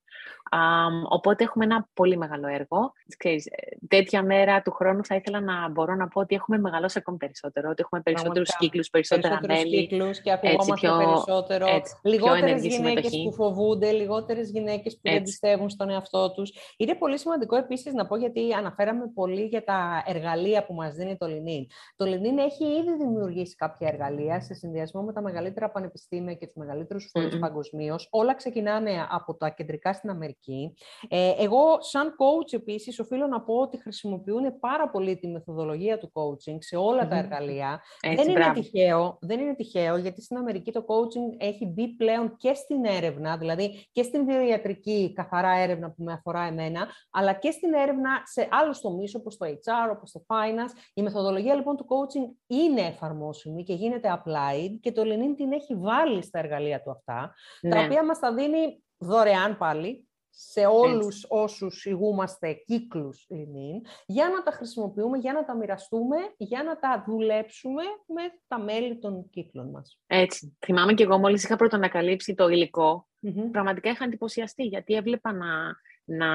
Οπότε 1.10 1.44
έχουμε 1.44 1.66
ένα 1.66 1.88
πολύ 1.94 2.18
μεγάλο 2.18 2.48
έργο. 2.48 2.94
Ξέρεις, 3.18 3.46
ε, 3.46 3.52
τέτοια 3.88 4.24
μέρα 4.24 4.62
του 4.62 4.72
χρόνου 4.72 5.06
θα 5.06 5.16
ήθελα 5.16 5.40
να 5.40 5.70
μπορώ 5.70 5.96
να 5.96 6.08
πω 6.08 6.20
ότι 6.20 6.36
έχουμε 6.36 6.58
μεγαλώσει 6.58 6.98
ακόμη 6.98 7.18
περισσότερο, 7.18 7.70
ότι 7.70 7.82
έχουμε 7.82 8.02
περισσότερους 8.02 8.56
κύκλους, 8.58 8.90
περισσότερα 8.90 9.40
μέλη. 9.48 9.88
Κύκλους 9.88 10.22
και 10.22 10.32
ακουγόμαστε 10.32 10.74
πιο, 10.74 10.98
περισσότερο. 10.98 11.66
Λιγότερες 12.02 12.66
γυναίκες 12.66 13.22
που 13.24 13.34
φοβούνται, 13.34 13.92
λιγότερες 13.92 14.50
γυναίκες 14.50 14.94
που 14.94 15.00
έτσι. 15.04 15.16
δεν 15.16 15.24
πιστεύουν 15.24 15.70
στον 15.70 15.90
εαυτό 15.90 16.32
τους. 16.32 16.54
Είναι 16.78 16.96
πολύ 16.96 17.18
σημαντικό 17.18 17.56
επίσης 17.56 17.94
να 17.94 18.08
πω, 18.08 18.16
γιατί 18.18 18.54
αναφέραμε 18.54 19.12
πολύ 19.14 19.46
για 19.46 19.64
τα 19.64 20.04
εργαλεία 20.06 20.66
που 20.66 20.74
μας 20.74 20.96
δίνει 20.96 21.18
το 21.18 21.28
Λινίν. 21.28 21.66
Το 21.96 22.06
Λινίν 22.06 22.38
έχει 22.38 22.66
ήδη 22.66 22.96
δημιουργήσει 22.98 23.56
κάποια 23.56 23.88
εργαλεία 23.88 24.42
σε 24.42 24.54
συνδυασμό 24.54 25.02
με 25.02 25.14
τα 25.14 25.22
μεγαλύτερα 25.22 25.70
πανεπιστήμια 25.70 26.34
και 26.34 26.46
τους 26.46 26.56
μεγαλύτερους 26.56 27.10
φορείς 27.14 27.36
mm-hmm. 27.36 27.40
παγκοσμίως. 27.40 28.08
Όλα 28.12 28.36
ξεκινάνε 28.36 29.08
από 29.10 29.36
τα 29.36 29.50
κεντρικά 29.50 29.94
στην 29.94 30.10
Αμερική. 30.12 30.74
Ε, 31.10 31.34
εγώ, 31.38 31.78
σαν 31.80 32.08
coach, 32.08 32.54
επίσης, 32.54 33.00
οφείλω 33.00 33.28
να 33.28 33.42
πω 33.42 33.54
ότι 33.54 33.82
χρησιμοποιούν 33.82 34.60
πάρα 34.60 34.90
πολύ 34.90 35.18
τη 35.18 35.28
μεθοδολογία 35.28 35.98
του 35.98 36.12
coaching 36.14 36.58
σε 36.60 36.76
όλα 36.76 37.08
τα 37.08 37.16
εργαλεία. 37.16 37.82
δεν, 38.16 38.30
είναι 38.30 38.52
τυχαίο, 38.54 39.18
δεν 39.22 39.40
είναι 39.40 39.56
τυχαίο, 39.56 39.98
γιατί 39.98 40.22
στην 40.22 40.38
Αμερική 40.38 40.72
το 40.72 40.86
coaching 40.88 41.36
έχει 41.38 41.66
μπει 41.66 41.88
πλέον 41.88 42.36
και 42.38 42.54
στην 42.54 42.86
έρευνα, 42.86 43.38
δηλαδή 43.38 43.88
και 43.92 44.04
στην 44.04 44.26
βιοιατρική 44.26 45.14
καθαρά 45.16 45.52
έρευνα 45.52 45.92
που 45.92 46.04
με 46.04 46.14
αφορά 46.14 46.42
εμένα, 46.42 46.88
αλλά 47.12 47.34
και 47.34 47.52
στην 47.52 47.74
έρευνα 47.74 48.10
σε 48.24 48.48
άλλους 48.52 48.82
τομείς 48.82 49.16
όπως 49.16 49.38
το 49.38 49.46
HR, 49.46 49.92
όπως 49.96 50.12
το 50.12 50.26
finance. 50.28 50.92
Η 50.94 51.02
μεθοδολογία 51.02 51.56
λοιπόν 51.56 51.78
του 51.78 51.86
coaching 51.90 52.36
είναι 52.48 52.82
εφαρμόσιμη 52.82 53.64
και 53.64 53.74
γίνεται 53.74 54.22
applied 54.24 54.78
και 54.82 54.92
το 54.92 55.02
Lenin 55.02 55.36
την 55.38 55.52
έχει 55.52 55.76
βάλει 55.76 56.24
στα 56.24 56.40
εργαλεία 56.40 56.82
του 56.82 56.92
αυτά, 56.92 57.34
τα 57.62 57.78
ναι. 57.78 57.86
οποία 57.86 58.06
μας 58.06 58.20
τα 58.20 58.34
δίνει 58.34 58.84
δωρεάν 59.02 59.58
πάλι, 59.58 60.06
σε 60.30 60.66
όλους 60.66 61.06
Έτσι. 61.06 61.26
όσους 61.30 61.86
ηγούμαστε 61.86 62.54
κύκλους 62.54 63.28
Lenin, 63.30 63.88
για 64.06 64.30
να 64.30 64.44
τα 64.44 64.52
χρησιμοποιούμε, 64.52 65.18
για 65.18 65.34
να 65.34 65.46
τα 65.46 65.56
μοιραστούμε, 65.56 66.16
για 66.38 66.64
να 66.64 66.80
τα 66.80 67.04
δουλέψουμε 67.08 67.84
με 68.06 68.22
τα 68.48 68.60
μέλη 68.60 69.00
των 69.00 69.30
κύκλων 69.30 69.70
μας. 69.70 70.00
Έτσι. 70.08 70.58
Θυμάμαι 70.66 70.94
και 70.94 71.04
εγώ 71.04 71.18
μόλις 71.18 71.44
είχα 71.44 71.56
πρωτοανακαλύψει 71.56 72.36
το 72.36 72.48
υλικό, 72.48 73.08
πραγματικά 73.52 73.90
είχα 73.90 74.04
εντυπωσιαστεί, 74.04 74.64
γιατί 74.64 74.94
έβλεπα 74.94 75.34
να 75.34 75.76
να, 76.06 76.28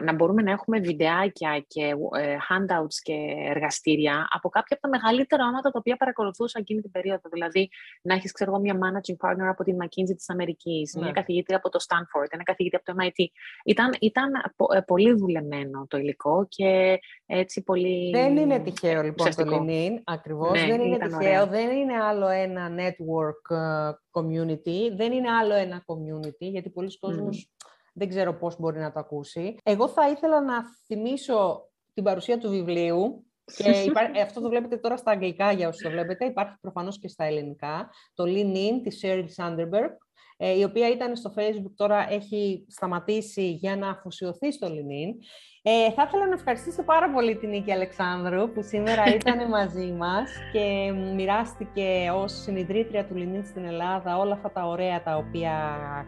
να 0.00 0.14
μπορούμε 0.14 0.42
να 0.42 0.50
έχουμε 0.50 0.78
βιντεάκια 0.78 1.64
και 1.66 1.84
ε, 2.18 2.36
handouts 2.48 2.94
και 3.02 3.34
εργαστήρια 3.48 4.28
από 4.30 4.48
κάποια 4.48 4.76
από 4.80 4.88
τα 4.88 4.98
μεγαλύτερα 4.98 5.46
όματα 5.46 5.70
τα 5.70 5.78
οποία 5.78 5.96
παρακολουθούσα 5.96 6.58
εκείνη 6.58 6.80
την 6.80 6.90
περίοδο. 6.90 7.28
Δηλαδή, 7.32 7.68
να 8.02 8.14
έχεις, 8.14 8.32
ξέρω 8.32 8.50
εγώ, 8.50 8.60
μια 8.60 8.74
managing 8.74 9.28
partner 9.28 9.48
από 9.48 9.64
την 9.64 9.76
McKinsey 9.82 10.16
της 10.16 10.30
Αμερικής, 10.30 10.94
μια 10.96 11.06
ναι. 11.06 11.12
καθηγήτρια 11.12 11.56
από 11.56 11.68
το 11.68 11.78
Stanford, 11.88 12.26
ένα 12.30 12.42
καθηγητή 12.42 12.76
από 12.76 12.84
το 12.84 12.94
MIT. 13.00 13.24
Ήταν, 13.64 13.94
ήταν 14.00 14.32
ε, 14.74 14.80
πολύ 14.80 15.12
δουλεμένο 15.14 15.86
το 15.88 15.98
υλικό 15.98 16.46
και 16.48 16.98
έτσι 17.26 17.62
πολύ. 17.62 18.10
Δεν 18.10 18.36
είναι 18.36 18.58
τυχαίο 18.58 19.02
λοιπόν 19.02 19.34
το 19.34 19.44
LinkedIn, 19.46 19.90
ακριβώς. 20.04 20.60
Ναι, 20.60 20.66
δεν 20.66 20.80
είναι 20.80 20.98
τυχαίο. 20.98 21.46
Δεν 21.46 21.70
είναι 21.70 21.94
άλλο 21.94 22.28
ένα 22.28 22.70
network 22.76 23.56
ε, 23.56 23.90
community, 24.10 24.96
δεν 24.96 25.12
είναι 25.12 25.30
άλλο 25.30 25.54
ένα 25.54 25.84
community, 25.86 26.50
γιατί 26.50 26.70
πολλοί 26.70 26.98
κόσμοι 26.98 27.48
δεν 27.98 28.08
ξέρω 28.08 28.34
πώς 28.34 28.58
μπορεί 28.58 28.78
να 28.78 28.92
το 28.92 29.00
ακούσει. 29.00 29.56
Εγώ 29.62 29.88
θα 29.88 30.08
ήθελα 30.08 30.40
να 30.40 30.64
θυμίσω 30.86 31.68
την 31.94 32.04
παρουσία 32.04 32.38
του 32.38 32.50
βιβλίου 32.50 33.26
και 33.56 33.70
ε, 34.14 34.20
αυτό 34.20 34.40
το 34.40 34.48
βλέπετε 34.48 34.76
τώρα 34.76 34.96
στα 34.96 35.10
αγγλικά 35.10 35.52
για 35.52 35.68
όσοι 35.68 35.82
το 35.82 35.90
βλέπετε. 35.90 36.24
Υπάρχει 36.24 36.54
προφανώς 36.60 36.98
και 36.98 37.08
στα 37.08 37.24
ελληνικά. 37.24 37.90
Το 38.14 38.24
Lean 38.26 38.54
In 38.54 38.80
της 38.82 39.00
Sheryl 39.04 39.26
Sandberg, 39.36 39.90
ε, 40.36 40.58
η 40.58 40.64
οποία 40.64 40.88
ήταν 40.88 41.16
στο 41.16 41.32
Facebook, 41.36 41.72
τώρα 41.76 42.12
έχει 42.12 42.64
σταματήσει 42.68 43.50
για 43.50 43.76
να 43.76 43.88
αφοσιωθεί 43.88 44.52
στο 44.52 44.66
Lean 44.66 44.70
In. 44.70 45.14
Ε, 45.62 45.90
θα 45.92 46.04
ήθελα 46.06 46.26
να 46.26 46.34
ευχαριστήσω 46.34 46.82
πάρα 46.82 47.10
πολύ 47.10 47.36
την 47.36 47.48
Νίκη 47.48 47.72
Αλεξάνδρου 47.72 48.50
που 48.52 48.62
σήμερα 48.62 49.02
ήταν 49.20 49.48
μαζί 49.48 49.92
μας 49.92 50.30
και 50.52 50.92
μοιράστηκε 51.14 52.12
ως 52.14 52.32
συνειδρήτρια 52.32 53.04
του 53.04 53.14
Λινίν 53.14 53.44
στην 53.44 53.64
Ελλάδα 53.64 54.18
όλα 54.18 54.32
αυτά 54.32 54.50
τα 54.50 54.66
ωραία 54.66 55.02
τα 55.02 55.16
οποία 55.16 55.52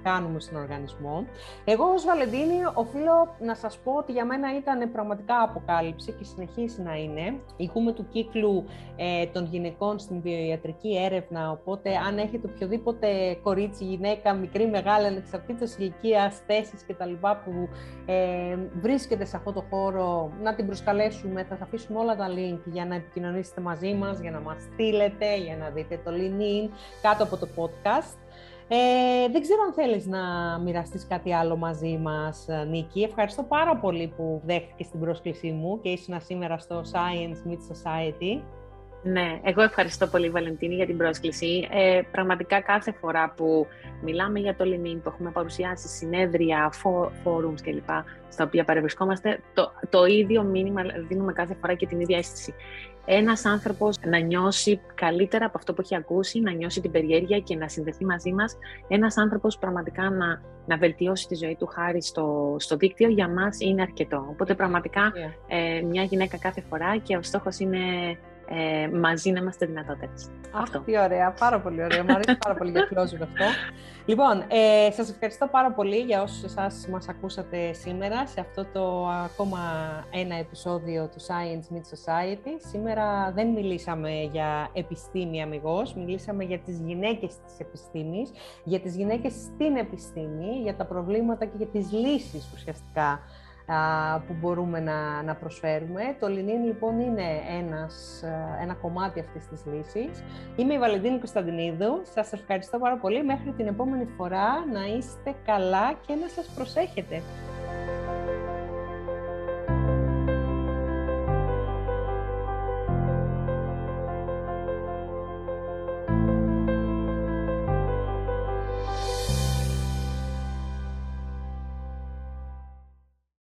κάνουμε 0.03 0.41
στον 0.41 0.57
οργανισμό. 0.57 1.27
Εγώ 1.65 1.85
ως 1.85 2.05
Βαλεντίνη 2.05 2.59
οφείλω 2.75 3.37
να 3.41 3.55
σας 3.55 3.79
πω 3.79 3.93
ότι 3.93 4.13
για 4.13 4.25
μένα 4.25 4.57
ήταν 4.57 4.93
πραγματικά 4.93 5.43
αποκάλυψη 5.43 6.13
και 6.13 6.25
συνεχίζει 6.25 6.83
να 6.83 6.95
είναι. 6.95 7.41
Ηγούμε 7.57 7.93
του 7.93 8.07
κύκλου 8.11 8.65
ε, 8.97 9.27
των 9.27 9.45
γυναικών 9.45 9.99
στην 9.99 10.21
βιοιατρική 10.21 10.97
έρευνα, 11.05 11.51
οπότε 11.51 11.91
αν 12.07 12.19
έχετε 12.19 12.51
οποιοδήποτε 12.55 13.39
κορίτσι, 13.43 13.85
γυναίκα, 13.85 14.35
μικρή, 14.35 14.67
μεγάλη, 14.67 15.07
ανεξαρτήτως 15.07 15.77
ηλικίας, 15.77 16.43
θέσεις 16.47 16.85
κτλ. 16.87 17.13
που 17.21 17.69
ε, 18.07 18.57
βρίσκεται 18.81 19.25
σε 19.25 19.37
αυτό 19.37 19.50
το 19.53 19.65
χώρο, 19.71 20.33
να 20.43 20.55
την 20.55 20.67
προσκαλέσουμε. 20.67 21.45
Θα 21.45 21.57
σας 21.57 21.61
αφήσουμε 21.61 21.99
όλα 21.99 22.17
τα 22.17 22.27
link 22.29 22.61
για 22.65 22.87
να 22.87 22.95
επικοινωνήσετε 22.95 23.61
μαζί 23.61 23.95
μας, 23.95 24.19
για 24.21 24.31
να 24.31 24.41
μας 24.41 24.63
στείλετε, 24.63 25.37
για 25.37 25.57
να 25.57 25.71
δείτε 25.71 26.01
το 26.05 26.11
link 26.11 26.71
κάτω 27.03 27.25
από 27.25 27.37
το 27.37 27.49
podcast. 27.57 28.19
Ε, 28.73 29.29
δεν 29.33 29.41
ξέρω 29.41 29.63
αν 29.67 29.73
θέλεις 29.73 30.07
να 30.07 30.19
μοιραστείς 30.59 31.07
κάτι 31.07 31.35
άλλο 31.35 31.57
μαζί 31.57 31.99
μας, 32.03 32.47
Νίκη. 32.69 33.03
Ευχαριστώ 33.03 33.43
πάρα 33.43 33.77
πολύ 33.77 34.13
που 34.17 34.41
δέχτηκες 34.45 34.89
την 34.89 35.01
πρόσκλησή 35.01 35.51
μου 35.51 35.81
και 35.81 35.89
ήσουν 35.89 36.21
σήμερα 36.21 36.59
στο 36.59 36.83
Science 36.93 37.51
Meet 37.51 37.59
Society. 37.73 38.43
Ναι, 39.03 39.41
εγώ 39.45 39.63
ευχαριστώ 39.63 40.07
πολύ 40.07 40.31
Βαλεντίνη 40.31 40.75
για 40.75 40.87
την 40.87 40.97
πρόσκληση. 40.97 41.69
Ε, 41.71 42.01
πραγματικά 42.11 42.61
κάθε 42.61 42.93
φορά 42.93 43.33
που 43.37 43.67
μιλάμε 44.03 44.39
για 44.39 44.57
το 44.57 44.65
LinkedIn, 44.65 44.99
που 45.03 45.09
έχουμε 45.09 45.31
παρουσιάσει 45.31 45.89
συνέδρια, 45.89 46.73
forums 47.25 47.61
κλπ, 47.63 47.89
στα 48.29 48.45
οποία 48.45 48.65
παρευρισκόμαστε, 48.65 49.41
το, 49.55 49.73
το 49.89 50.05
ίδιο 50.05 50.43
μήνυμα 50.43 50.83
δίνουμε 51.09 51.33
κάθε 51.33 51.57
φορά 51.61 51.75
και 51.75 51.87
την 51.87 52.01
ίδια 52.01 52.19
αίσθηση. 52.19 52.55
Ένας 53.05 53.45
άνθρωπος 53.45 53.97
να 54.07 54.19
νιώσει 54.19 54.81
καλύτερα 54.95 55.47
από 55.47 55.59
αυτό 55.59 55.75
που 55.75 55.81
έχει 55.81 55.97
ακούσει, 55.97 56.41
να 56.41 56.53
νιώσει 56.53 56.81
την 56.81 56.91
περιέργεια 56.91 57.39
και 57.39 57.57
να 57.57 57.69
συνδεθεί 57.69 58.05
μαζί 58.05 58.33
μας. 58.33 58.59
Ένας 58.89 59.17
άνθρωπος 59.17 59.59
πραγματικά 59.59 60.11
να, 60.11 60.43
να 60.67 60.77
βελτιώσει 60.77 61.27
τη 61.27 61.35
ζωή 61.35 61.57
του 61.59 61.67
χάρη 61.67 62.03
στο, 62.03 62.57
στο 62.59 62.77
δίκτυο, 62.77 63.09
για 63.09 63.29
μας 63.29 63.61
είναι 63.61 63.83
αρκετό. 63.83 64.27
Οπότε 64.31 64.55
πραγματικά 64.55 65.13
ε, 65.49 65.83
μια 65.83 66.03
γυναίκα 66.03 66.39
κάθε 66.39 66.61
φορά 66.69 66.97
και 66.97 67.17
ο 67.17 67.23
στόχος 67.23 67.59
είναι 67.59 67.79
ε, 68.53 68.89
μαζί 68.89 69.31
να 69.31 69.41
είμαστε 69.41 69.67
δυνατότερε. 69.67 70.13
Αυτό. 70.53 70.81
Τι 70.81 70.99
ωραία, 70.99 71.35
πάρα 71.39 71.61
πολύ 71.61 71.83
ωραία. 71.85 72.05
Μου 72.05 72.15
αρέσει 72.15 72.39
πάρα 72.39 72.55
πολύ 72.55 72.71
για 72.71 72.89
closure 72.91 73.23
αυτό. 73.23 73.45
Λοιπόν, 74.07 74.45
ε, 74.49 74.91
σας 74.91 75.11
ευχαριστώ 75.11 75.47
πάρα 75.47 75.73
πολύ 75.73 75.97
για 75.97 76.23
όσους 76.23 76.43
εσάς 76.43 76.87
μας 76.91 77.09
ακούσατε 77.09 77.73
σήμερα 77.73 78.27
σε 78.27 78.41
αυτό 78.41 78.65
το 78.73 79.07
ακόμα 79.09 79.59
ένα 80.11 80.37
επεισόδιο 80.37 81.09
του 81.09 81.21
Science 81.21 81.75
Meet 81.75 81.87
Society. 81.95 82.51
Σήμερα 82.71 83.33
δεν 83.35 83.49
μιλήσαμε 83.49 84.11
για 84.33 84.71
επιστήμη 84.73 85.43
αμυγός, 85.43 85.95
μιλήσαμε 85.95 86.45
για 86.45 86.59
τις 86.59 86.79
γυναίκες 86.79 87.35
της 87.47 87.59
επιστήμης, 87.59 88.31
για 88.65 88.81
τις 88.81 88.97
γυναίκες 88.97 89.33
στην 89.33 89.77
επιστήμη, 89.77 90.61
για 90.63 90.77
τα 90.77 90.85
προβλήματα 90.85 91.45
και 91.45 91.57
για 91.57 91.67
τις 91.67 91.93
λύσεις 91.93 92.51
ουσιαστικά 92.55 93.21
που 94.27 94.35
μπορούμε 94.41 94.81
να, 94.81 95.23
να 95.23 95.35
προσφέρουμε. 95.35 96.17
Το 96.21 96.29
Λινίν 96.29 96.65
λοιπόν 96.65 97.01
είναι 97.01 97.23
ένας, 97.59 98.25
ένα 98.63 98.75
κομμάτι 98.75 99.21
αυτής 99.21 99.49
της 99.49 99.65
λύσης. 99.67 100.23
Είμαι 100.57 100.75
η 100.75 100.79
Βαλεντίνη 100.79 101.19
Κωνσταντινίδου. 101.19 102.01
Σας 102.15 102.33
ευχαριστώ 102.33 102.79
πάρα 102.79 102.97
πολύ. 102.97 103.25
Μέχρι 103.25 103.53
την 103.53 103.67
επόμενη 103.67 104.05
φορά 104.17 104.49
να 104.73 104.87
είστε 104.97 105.35
καλά 105.45 105.93
και 106.07 106.15
να 106.15 106.29
σας 106.29 106.47
προσέχετε. 106.55 107.23